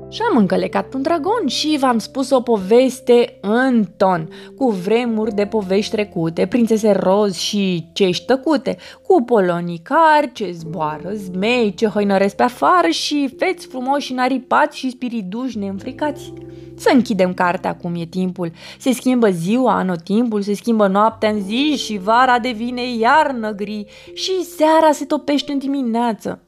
Și 0.09 0.21
am 0.31 0.37
încălecat 0.37 0.95
un 0.95 1.03
dragon 1.03 1.47
și 1.47 1.77
v-am 1.81 1.99
spus 1.99 2.31
o 2.31 2.41
poveste 2.41 3.39
în 3.41 3.85
ton, 3.97 4.29
cu 4.57 4.71
vremuri 4.71 5.35
de 5.35 5.47
povești 5.47 5.93
trecute, 5.93 6.47
prințese 6.47 6.91
roz 6.91 7.37
și 7.37 7.89
cești 7.93 8.25
tăcute, 8.25 8.77
cu 9.07 9.23
polonicari 9.23 10.33
ce 10.33 10.51
zboară, 10.53 11.13
zmei 11.15 11.75
ce 11.75 11.87
hoinăresc 11.87 12.37
pe 12.37 12.43
afară 12.43 12.89
și 12.89 13.35
feți 13.39 13.67
frumoși 13.67 14.13
înaripați 14.13 14.79
și 14.79 14.91
spiriduși 14.91 15.59
neînfricați. 15.59 16.33
Să 16.77 16.91
închidem 16.95 17.35
cartea 17.35 17.77
cum 17.77 17.95
e 17.95 18.05
timpul. 18.05 18.53
Se 18.79 18.93
schimbă 18.93 19.31
ziua, 19.31 19.77
anotimpul, 19.77 20.43
se 20.43 20.55
schimbă 20.55 20.87
noaptea 20.87 21.31
în 21.31 21.41
zi 21.41 21.77
și 21.77 21.99
vara 21.99 22.39
devine 22.39 22.97
iarnă 22.97 23.51
gri 23.51 23.87
și 24.15 24.45
seara 24.45 24.93
se 24.93 25.05
topește 25.05 25.53
în 25.53 25.59
dimineață. 25.59 26.43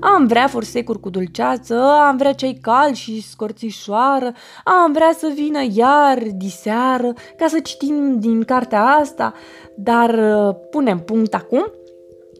Am 0.00 0.26
vrea 0.26 0.46
forsecuri 0.46 1.00
cu 1.00 1.10
dulceață, 1.10 1.74
am 1.80 2.16
vrea 2.16 2.32
ceai 2.32 2.58
cald 2.60 2.94
și 2.94 3.22
scorțișoară, 3.22 4.32
am 4.64 4.92
vrea 4.92 5.12
să 5.18 5.32
vină 5.34 5.60
iar 5.70 6.22
diseară 6.34 7.12
ca 7.36 7.46
să 7.48 7.60
citim 7.60 8.18
din 8.20 8.42
cartea 8.42 8.82
asta, 8.82 9.34
dar 9.76 10.10
uh, 10.10 10.56
punem 10.70 10.98
punct 10.98 11.34
acum 11.34 11.72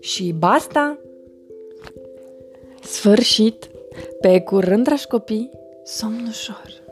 și 0.00 0.34
basta. 0.38 0.98
Sfârșit! 2.82 3.68
Pe 4.20 4.40
curând, 4.40 4.84
dragi 4.84 5.06
copii, 5.06 5.50
somn 5.84 6.26
ușor! 6.28 6.83